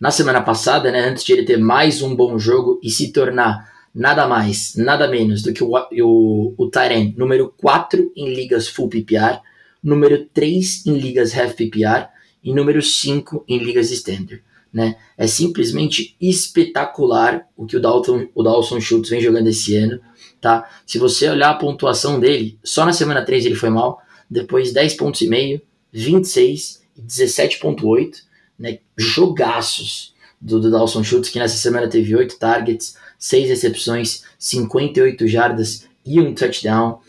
[0.00, 3.68] na semana passada, né, antes de ele ter mais um bom jogo e se tornar
[3.94, 8.88] nada mais, nada menos do que o, o, o Tyrant número 4 em ligas full
[8.88, 9.40] PPR,
[9.82, 12.08] número 3 em ligas half PPR
[12.42, 14.42] e número 5 em ligas standard.
[14.72, 14.96] Né?
[15.18, 20.00] É simplesmente espetacular o que o Dalton, o Dawson Schultz vem jogando esse ano.
[20.40, 20.68] Tá?
[20.86, 24.00] Se você olhar a pontuação dele, só na semana 3 ele foi mal,
[24.30, 25.60] depois 10 pontos e meio,
[25.92, 28.22] 26 e 17.8
[28.58, 35.26] né, jogaços do, do Dawson Schultz, que nessa semana teve 8 targets, 6 recepções, 58
[35.26, 37.00] jardas e um touchdown.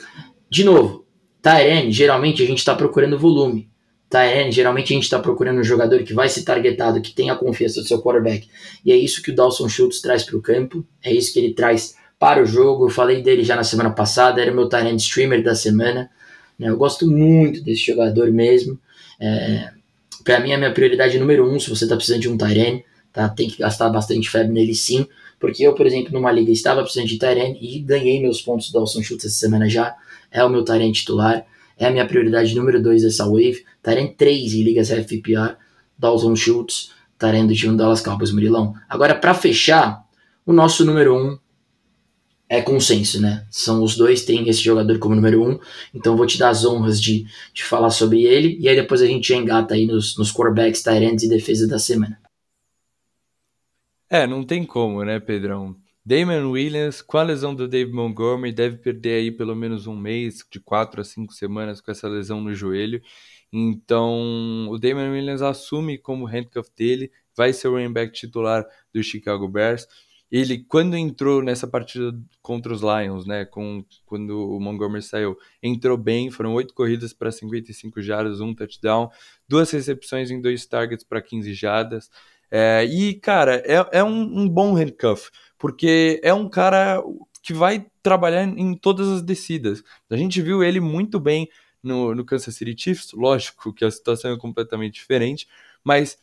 [0.50, 1.06] De novo,
[1.42, 3.70] Tyrene, geralmente a gente está procurando volume.
[4.10, 7.38] Tyrene, geralmente a gente está procurando um jogador que vai ser targetado, que tenha a
[7.38, 8.48] confiança do seu quarterback.
[8.84, 11.54] E é isso que o Dawson Schultz traz para o campo, é isso que ele
[11.54, 12.86] traz para o jogo.
[12.86, 16.10] Eu falei dele já na semana passada, era o meu Tyrene streamer da semana.
[16.62, 16.70] Né?
[16.70, 18.80] Eu gosto muito desse jogador mesmo.
[19.20, 19.72] É,
[20.24, 22.86] para mim, é a minha prioridade número um, se você está precisando de um Tyrene,
[23.12, 23.28] tá?
[23.28, 25.08] Tem que gastar bastante febre nele sim.
[25.40, 28.74] Porque eu, por exemplo, numa liga estava precisando de Tyrene e ganhei meus pontos do
[28.74, 29.96] Dawson Schultz essa semana já.
[30.30, 31.44] É o meu Tyrene titular.
[31.80, 33.66] É a minha prioridade número 2 dessa wave.
[33.82, 35.56] Tyrene 3 em ligas FPR.
[35.98, 36.92] Dawson Schultz.
[37.18, 38.76] Tyrene do time Dallas Cowboys Murilão.
[38.88, 40.04] Agora, para fechar,
[40.46, 41.40] o nosso número 1 um
[42.52, 43.48] é consenso, né?
[43.50, 45.58] São os dois têm esse jogador como número um,
[45.94, 47.24] então vou te dar as honras de,
[47.54, 51.26] de falar sobre ele, e aí depois a gente engata aí nos, nos quarterbacks, tight
[51.26, 52.20] e defesa da semana.
[54.10, 55.78] É, não tem como, né, Pedrão?
[56.06, 60.46] Damon Williams, com a lesão do Dave Montgomery, deve perder aí pelo menos um mês,
[60.52, 63.02] de quatro a cinco semanas com essa lesão no joelho.
[63.54, 69.02] Então, o Damon Williams assume como handcuff dele, vai ser o running back titular do
[69.02, 69.88] Chicago Bears
[70.32, 75.98] ele, quando entrou nessa partida contra os Lions, né, com, quando o Montgomery saiu, entrou
[75.98, 79.10] bem, foram oito corridas para 55 jardas, um touchdown,
[79.48, 82.10] duas recepções em dois targets para 15 jardas.
[82.50, 87.04] É, e, cara, é, é um, um, bom handcuff, porque é um cara
[87.44, 89.84] que vai trabalhar em todas as descidas.
[90.10, 91.50] A gente viu ele muito bem
[91.84, 95.48] no, no Kansas City Chiefs, lógico que a situação é completamente diferente,
[95.84, 96.18] mas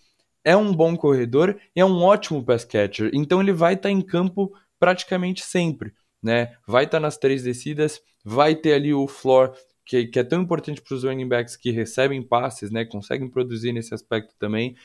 [0.45, 3.11] é um bom corredor e é um ótimo pass catcher.
[3.13, 6.55] Então ele vai estar tá em campo praticamente sempre, né?
[6.67, 9.53] Vai estar tá nas três descidas, vai ter ali o floor
[9.89, 12.85] que, que é tão importante para os running backs que recebem passes, né?
[12.85, 14.77] Conseguem produzir nesse aspecto também.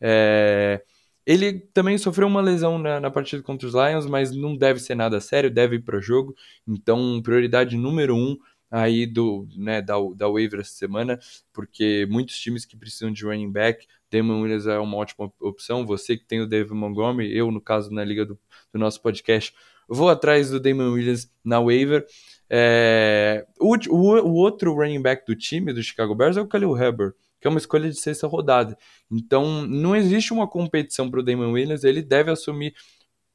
[0.00, 0.82] É...
[1.24, 4.96] Ele também sofreu uma lesão na, na, partida contra os Lions, mas não deve ser
[4.96, 6.34] nada sério, deve ir para o jogo.
[6.66, 8.36] Então, prioridade número um
[8.72, 11.20] aí do, né, da, da waiver essa semana,
[11.52, 15.84] porque muitos times que precisam de running back, Damon Williams é uma ótima opção.
[15.84, 18.38] Você que tem o David Montgomery, eu, no caso, na liga do,
[18.72, 19.54] do nosso podcast,
[19.86, 22.06] vou atrás do Damon Williams na waiver.
[22.48, 26.74] É, o, o, o, outro running back do time, do Chicago Bears, é o Khalil
[26.74, 28.76] Herbert, que é uma escolha de sexta rodada.
[29.10, 32.74] Então, não existe uma competição para o Damon Williams, ele deve assumir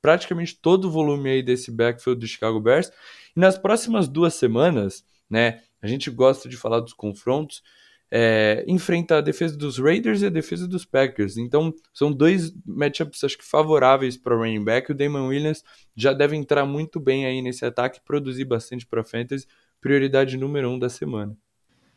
[0.01, 2.91] praticamente todo o volume aí desse backfield do Chicago Bears.
[3.35, 5.61] E nas próximas duas semanas, né?
[5.81, 7.61] A gente gosta de falar dos confrontos.
[8.09, 11.35] É, enfrenta a defesa dos Raiders e a defesa dos Packers.
[11.37, 14.91] Então, são dois matchups acho que favoráveis para o running back.
[14.91, 15.63] O Damon Williams
[15.95, 19.45] já deve entrar muito bem aí nesse ataque, produzir bastante para fantasy,
[19.81, 21.37] prioridade número um da semana.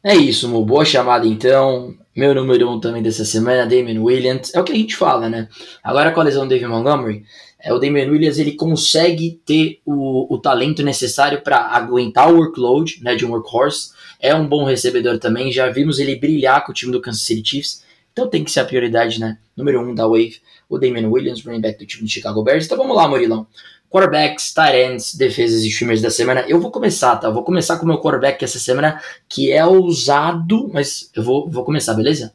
[0.02, 1.94] É isso, uma boa chamada então.
[2.16, 4.54] Meu número um também dessa semana, Damon Williams.
[4.54, 5.48] É o que a gente fala, né?
[5.82, 7.24] Agora com a lesão do David Montgomery,
[7.62, 13.00] é, o Damian Williams ele consegue ter o, o talento necessário para aguentar o workload
[13.02, 13.90] né, de um workhorse.
[14.18, 15.52] É um bom recebedor também.
[15.52, 17.84] Já vimos ele brilhar com o time do Kansas City Chiefs.
[18.12, 19.38] Então tem que ser a prioridade, né?
[19.56, 22.64] Número um da Wave, o Damian Williams, running back do time do Chicago Bears.
[22.64, 23.46] Então vamos lá, Murilão.
[23.90, 26.44] Quarterbacks, tight ends, defesas e streamers da semana.
[26.46, 27.26] Eu vou começar, tá?
[27.26, 31.50] Eu vou começar com o meu quarterback essa semana, que é ousado, mas eu vou,
[31.50, 32.32] vou começar, beleza?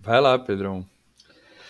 [0.00, 0.84] Vai lá, Pedrão.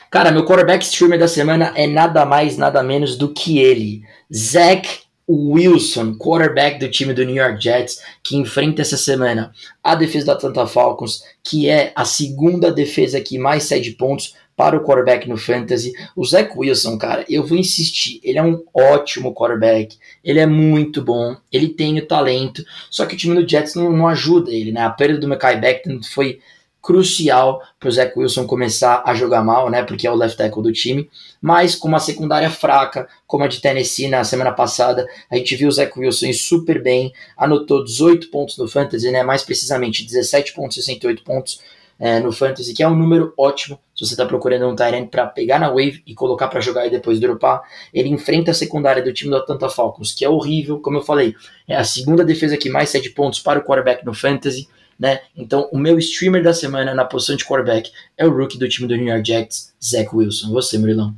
[0.08, 4.02] Cara, meu quarterback streamer da semana é nada mais, nada menos do que ele.
[4.32, 10.26] Zach Wilson, quarterback do time do New York Jets, que enfrenta essa semana a defesa
[10.26, 15.28] da Atlanta Falcons, que é a segunda defesa que mais cede pontos para o quarterback
[15.28, 15.92] no fantasy.
[16.16, 21.02] O Zach Wilson, cara, eu vou insistir, ele é um ótimo quarterback, ele é muito
[21.02, 24.72] bom, ele tem o talento, só que o time do Jets não, não ajuda ele,
[24.72, 24.80] né?
[24.80, 26.40] A perda do Mackay Becton foi
[26.86, 29.82] crucial para o Zach Wilson começar a jogar mal, né?
[29.82, 31.10] Porque é o left tackle do time.
[31.42, 35.68] Mas com uma secundária fraca, como a de Tennessee na semana passada, a gente viu
[35.68, 39.24] o Zach Wilson super bem, anotou 18 pontos no Fantasy, né?
[39.24, 41.60] Mais precisamente 17,68 pontos
[41.98, 45.26] é, no Fantasy, que é um número ótimo se você está procurando um Tyrant para
[45.26, 47.62] pegar na wave e colocar para jogar e depois dropar.
[47.94, 51.34] Ele enfrenta a secundária do time do Atlanta Falcons, que é horrível, como eu falei,
[51.66, 54.68] é a segunda defesa que mais cede pontos para o quarterback no Fantasy
[54.98, 55.20] né?
[55.36, 58.88] Então, o meu streamer da semana na posição de quarterback é o rookie do time
[58.88, 60.50] do New York Jets, Zach Wilson.
[60.50, 61.14] Você, Murilão.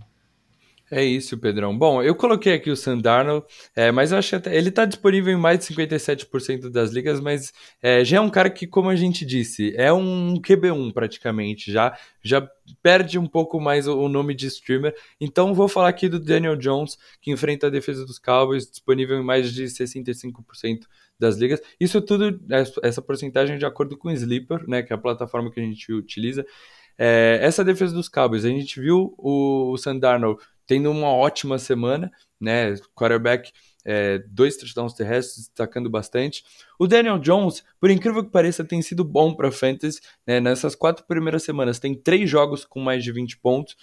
[0.90, 1.76] É isso, Pedrão.
[1.76, 3.44] Bom, eu coloquei aqui o Sandarno,
[3.76, 7.20] é, mas eu acho que até, ele está disponível em mais de 57% das ligas,
[7.20, 11.70] mas é, já é um cara que, como a gente disse, é um QB1 praticamente,
[11.70, 12.48] já, já
[12.82, 14.94] perde um pouco mais o, nome de streamer.
[15.20, 19.24] Então vou falar aqui do Daniel Jones, que enfrenta a defesa dos Cowboys, disponível em
[19.24, 20.86] mais de 65%
[21.18, 21.60] das ligas.
[21.78, 22.40] Isso tudo,
[22.82, 25.92] essa porcentagem de acordo com o Sleeper, né, que é a plataforma que a gente
[25.92, 26.46] utiliza.
[26.96, 30.38] É, essa defesa dos Cowboys, a gente viu o, o Sandarno
[30.68, 33.50] tendo uma ótima semana, né, quarterback,
[33.84, 36.44] é, dois touchdowns terrestres, destacando bastante.
[36.78, 41.06] O Daniel Jones, por incrível que pareça, tem sido bom para fantasy, né, nessas quatro
[41.06, 43.76] primeiras semanas, tem três jogos com mais de 20 pontos,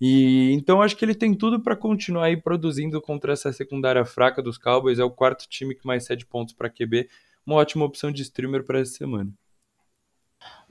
[0.00, 4.42] e então acho que ele tem tudo para continuar aí produzindo contra essa secundária fraca
[4.42, 4.98] dos Cowboys.
[4.98, 7.08] É o quarto time que mais cede pontos para QB.
[7.46, 9.30] Uma ótima opção de streamer para essa semana.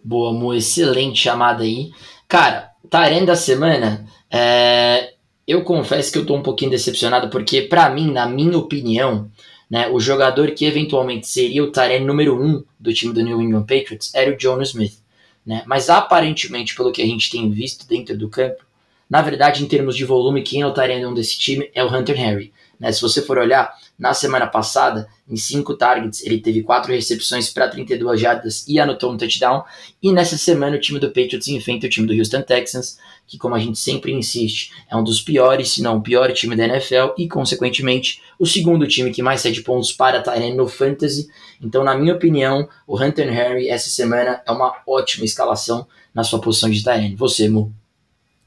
[0.04, 1.92] Boa, amor, excelente chamada aí.
[2.28, 5.14] Cara, Taren da semana, é...
[5.48, 9.30] eu confesso que eu tô um pouquinho decepcionado, porque para mim, na minha opinião,
[9.70, 13.64] né, o jogador que eventualmente seria o Taren número um do time do New England
[13.64, 14.98] Patriots era o John Smith.
[15.46, 15.64] Né?
[15.66, 18.64] Mas aparentemente, pelo que a gente tem visto dentro do campo,
[19.10, 22.20] na verdade, em termos de volume, quem é o Tyrande desse time é o Hunter
[22.20, 22.54] Henry.
[22.80, 22.92] Né?
[22.92, 27.68] Se você for olhar, na semana passada, em cinco targets, ele teve quatro recepções para
[27.68, 29.64] 32 jardas e anotou um touchdown.
[30.02, 33.56] E nessa semana, o time do Patriots enfrenta o time do Houston Texans, que, como
[33.56, 37.14] a gente sempre insiste, é um dos piores, se não o pior time da NFL
[37.18, 41.30] e, consequentemente, o segundo time que mais cede pontos para Tyrande no Fantasy.
[41.62, 46.42] Então, na minha opinião, o Hunter Henry essa semana é uma ótima escalação na sua
[46.42, 47.16] posição de Tyrande.
[47.16, 47.74] Você, Mu.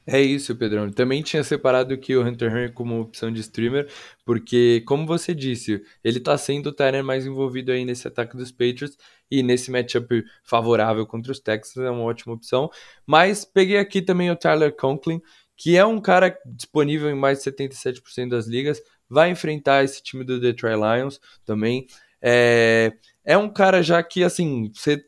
[0.09, 0.89] É isso, Pedrão.
[0.89, 3.91] Também tinha separado o Hunter Henry como opção de streamer,
[4.25, 8.49] porque, como você disse, ele tá sendo o Tyrant mais envolvido aí nesse ataque dos
[8.49, 8.97] Patriots
[9.29, 12.69] e nesse matchup favorável contra os Texans é uma ótima opção.
[13.05, 15.21] Mas peguei aqui também o Tyler Conklin,
[15.57, 20.23] que é um cara disponível em mais de 77% das ligas, vai enfrentar esse time
[20.23, 21.85] do Detroit Lions também.
[22.21, 22.93] É,
[23.25, 25.03] é um cara já que, assim, você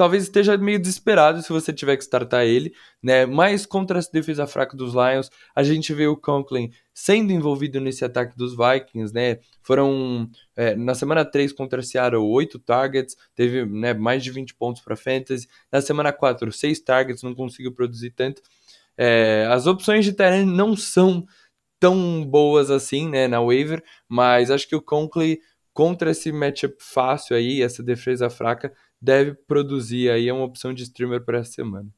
[0.00, 2.72] talvez esteja meio desesperado se você tiver que startar ele,
[3.02, 3.26] né?
[3.26, 8.02] Mas contra essa defesa fraca dos Lions, a gente vê o Conklin sendo envolvido nesse
[8.02, 9.40] ataque dos Vikings, né?
[9.62, 14.80] Foram é, na semana 3 contra Seattle, 8 targets, teve né, mais de 20 pontos
[14.80, 15.46] para fantasy.
[15.70, 18.40] Na semana 4, 6 targets, não conseguiu produzir tanto.
[18.96, 21.26] É, as opções de terreno não são
[21.78, 25.36] tão boas assim, né, na waiver, mas acho que o Conklin
[25.74, 30.82] contra esse matchup fácil aí, essa defesa fraca, deve produzir aí, é uma opção de
[30.82, 31.88] streamer para essa semana.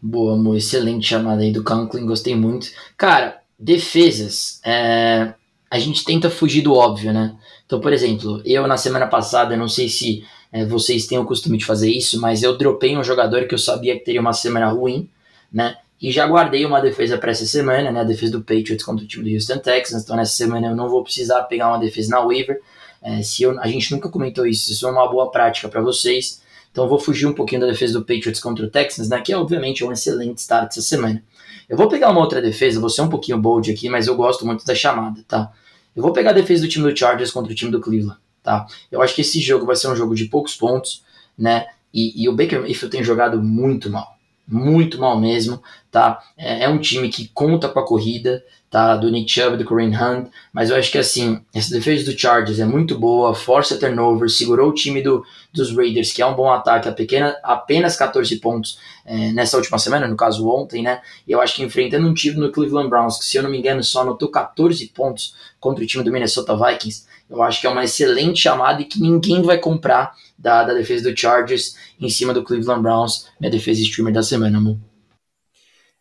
[0.00, 2.70] Boa, amor, excelente chamada aí do Conklin, gostei muito.
[2.96, 5.34] Cara, defesas, é...
[5.70, 7.36] a gente tenta fugir do óbvio, né?
[7.64, 11.58] Então, por exemplo, eu na semana passada, não sei se é, vocês têm o costume
[11.58, 14.68] de fazer isso, mas eu dropei um jogador que eu sabia que teria uma semana
[14.68, 15.10] ruim,
[15.52, 15.76] né?
[16.00, 18.00] E já guardei uma defesa para essa semana, né?
[18.00, 20.02] A defesa do Patriots contra o time do Houston Texans.
[20.02, 22.60] Então, nessa semana eu não vou precisar pegar uma defesa na waiver.
[23.02, 26.40] É, se eu, a gente nunca comentou isso, isso é uma boa prática para vocês.
[26.70, 29.36] Então vou fugir um pouquinho da defesa do Patriots contra o Texans, né, que é
[29.36, 31.22] obviamente um excelente start essa semana.
[31.68, 34.44] Eu vou pegar uma outra defesa, vou ser um pouquinho bold aqui, mas eu gosto
[34.44, 35.50] muito da chamada, tá?
[35.94, 38.66] Eu vou pegar a defesa do time do Chargers contra o time do Cleveland, tá?
[38.92, 41.02] Eu acho que esse jogo vai ser um jogo de poucos pontos,
[41.36, 41.66] né?
[41.92, 44.15] E, e o Baker Mayfield tem jogado muito mal
[44.46, 46.22] muito mal mesmo, tá?
[46.36, 48.96] É, é, um time que conta com a corrida, tá?
[48.96, 52.60] Do Nick Chubb, do Corinne Hunt, mas eu acho que assim, essa defesa do Chargers
[52.60, 56.50] é muito boa, força turnover, segurou o time do, dos Raiders, que é um bom
[56.50, 61.00] ataque, a pequena, apenas 14 pontos é, nessa última semana, no caso ontem, né?
[61.26, 63.58] E eu acho que enfrentando um time no Cleveland Browns, que se eu não me
[63.58, 67.70] engano só anotou 14 pontos contra o time do Minnesota Vikings, eu acho que é
[67.70, 72.32] uma excelente chamada e que ninguém vai comprar da, da defesa do Chargers em cima
[72.32, 74.78] do Cleveland Browns, minha defesa streamer da semana, amor.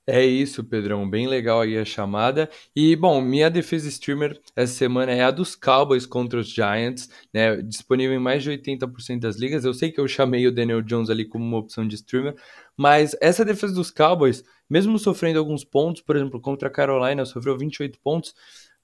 [0.08, 1.10] É isso, Pedrão.
[1.10, 2.48] Bem legal aí a chamada.
[2.76, 7.60] E, bom, minha defesa streamer essa semana é a dos Cowboys contra os Giants, né?
[7.64, 9.66] Disponível em mais de 80% das ligas.
[9.66, 12.36] Eu sei que eu chamei o Daniel Jones ali como uma opção de streamer,
[12.78, 17.58] mas essa defesa dos Cowboys, mesmo sofrendo alguns pontos, por exemplo, contra a Carolina, sofreu
[17.58, 18.36] 28 pontos,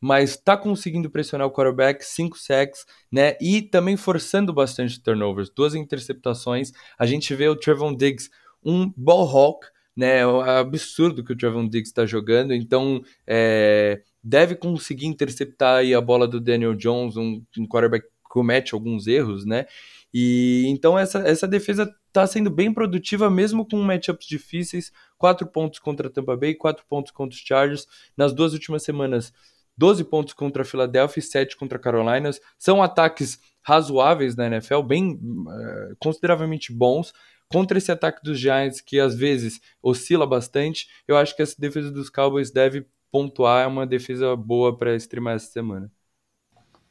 [0.01, 3.37] mas está conseguindo pressionar o quarterback, 5 sacks, né?
[3.39, 6.71] E também forçando bastante turnovers, duas interceptações.
[6.97, 8.31] A gente vê o Trevon Diggs,
[8.65, 10.21] um ball hawk, né?
[10.21, 10.23] É
[10.59, 16.27] absurdo que o Trevon Diggs está jogando, então é, deve conseguir interceptar aí a bola
[16.27, 19.67] do Daniel Jones, um, um quarterback que comete alguns erros, né?
[20.13, 24.91] E então essa, essa defesa está sendo bem produtiva, mesmo com matchups difíceis.
[25.17, 27.87] Quatro pontos contra a Tampa Bay, quatro pontos contra os Chargers.
[28.17, 29.31] Nas duas últimas semanas,
[29.77, 32.29] 12 pontos contra a Philadelphia e 7 contra a Carolina.
[32.57, 37.13] São ataques razoáveis na NFL, bem uh, consideravelmente bons
[37.51, 41.91] contra esse ataque dos Giants, que às vezes oscila bastante, eu acho que essa defesa
[41.91, 45.91] dos Cowboys deve pontuar, é uma defesa boa para streamar essa semana.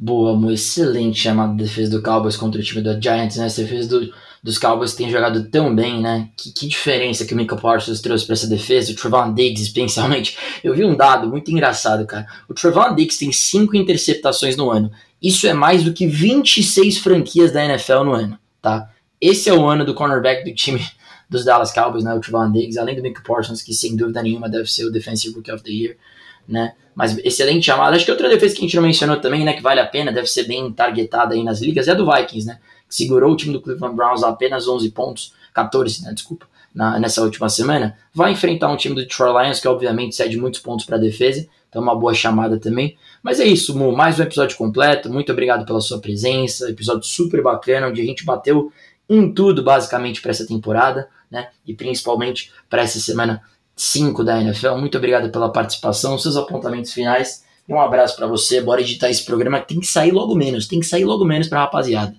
[0.02, 3.44] Boa, uma excelente chamada defesa do Cowboys contra o time do Giants, né?
[3.44, 4.10] Essa defesa do,
[4.42, 6.30] dos Cowboys tem jogado tão bem, né?
[6.38, 10.38] Que, que diferença que o Mika Parsons trouxe para essa defesa, o Trevon Diggs especialmente.
[10.64, 12.26] Eu vi um dado muito engraçado, cara.
[12.48, 14.90] O Trevon Diggs tem cinco interceptações no ano.
[15.22, 18.88] Isso é mais do que 26 franquias da NFL no ano, tá?
[19.20, 20.80] Esse é o ano do cornerback do time
[21.28, 22.14] dos Dallas Cowboys, né?
[22.14, 25.34] O Trevon Diggs, além do Mick Parsons, que sem dúvida nenhuma deve ser o Defensive
[25.34, 25.96] Rookie of the Year,
[26.50, 26.74] né?
[26.94, 27.96] Mas excelente chamada.
[27.96, 29.52] Acho que outra defesa que a gente não mencionou também, né?
[29.52, 32.46] Que vale a pena, deve ser bem targetada aí nas ligas, é a do Vikings,
[32.46, 32.58] né?
[32.88, 36.12] Que segurou o time do Cleveland Browns a apenas 11 pontos, 14, né?
[36.12, 37.96] Desculpa, na, nessa última semana.
[38.12, 41.48] Vai enfrentar um time do Detroit Lions, que obviamente cede muitos pontos para a defesa.
[41.68, 42.96] Então, uma boa chamada também.
[43.22, 43.92] Mas é isso, Mu.
[43.92, 45.08] Mais um episódio completo.
[45.08, 46.68] Muito obrigado pela sua presença.
[46.68, 48.72] Episódio super bacana, onde a gente bateu
[49.08, 51.48] em tudo basicamente para essa temporada, né?
[51.66, 53.42] E principalmente para essa semana
[53.80, 54.74] 5 da NFL.
[54.76, 57.42] Muito obrigado pela participação, seus apontamentos finais.
[57.66, 58.60] Um abraço para você.
[58.60, 61.48] Bora editar esse programa que tem que sair logo menos, tem que sair logo menos
[61.48, 62.14] para rapaziada.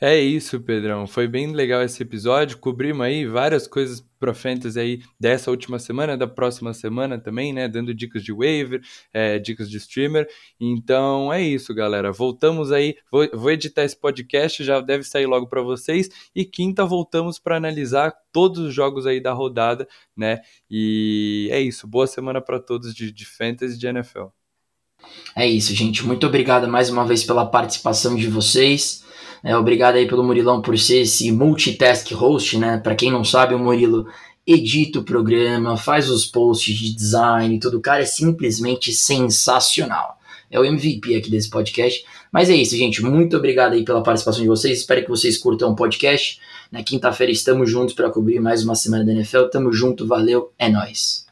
[0.00, 1.08] É isso, Pedrão.
[1.08, 2.58] Foi bem legal esse episódio.
[2.58, 7.66] Cobrimos aí várias coisas pro fantasy aí dessa última semana, da próxima semana também, né?
[7.66, 8.80] Dando dicas de waiver,
[9.12, 10.28] é, dicas de streamer.
[10.60, 12.12] Então é isso, galera.
[12.12, 12.96] Voltamos aí.
[13.10, 16.08] Vou, vou editar esse podcast, já deve sair logo para vocês.
[16.32, 20.42] E quinta voltamos para analisar todos os jogos aí da rodada, né?
[20.70, 21.88] E é isso.
[21.88, 24.26] Boa semana para todos de, de fantasy e de NFL.
[25.34, 26.06] É isso, gente.
[26.06, 29.07] Muito obrigado mais uma vez pela participação de vocês.
[29.42, 32.78] É, obrigado aí pelo Murilão por ser esse multitask host, né?
[32.78, 34.06] Para quem não sabe, o Murilo
[34.46, 37.78] edita o programa, faz os posts de design e tudo.
[37.78, 40.18] O cara é simplesmente sensacional.
[40.50, 42.04] É o MVP aqui desse podcast.
[42.32, 43.02] Mas é isso, gente.
[43.02, 44.78] Muito obrigado aí pela participação de vocês.
[44.78, 46.40] Espero que vocês curtam o podcast.
[46.72, 49.44] Na quinta-feira estamos juntos para cobrir mais uma semana da NFL.
[49.44, 51.27] Tamo junto, valeu, é nós.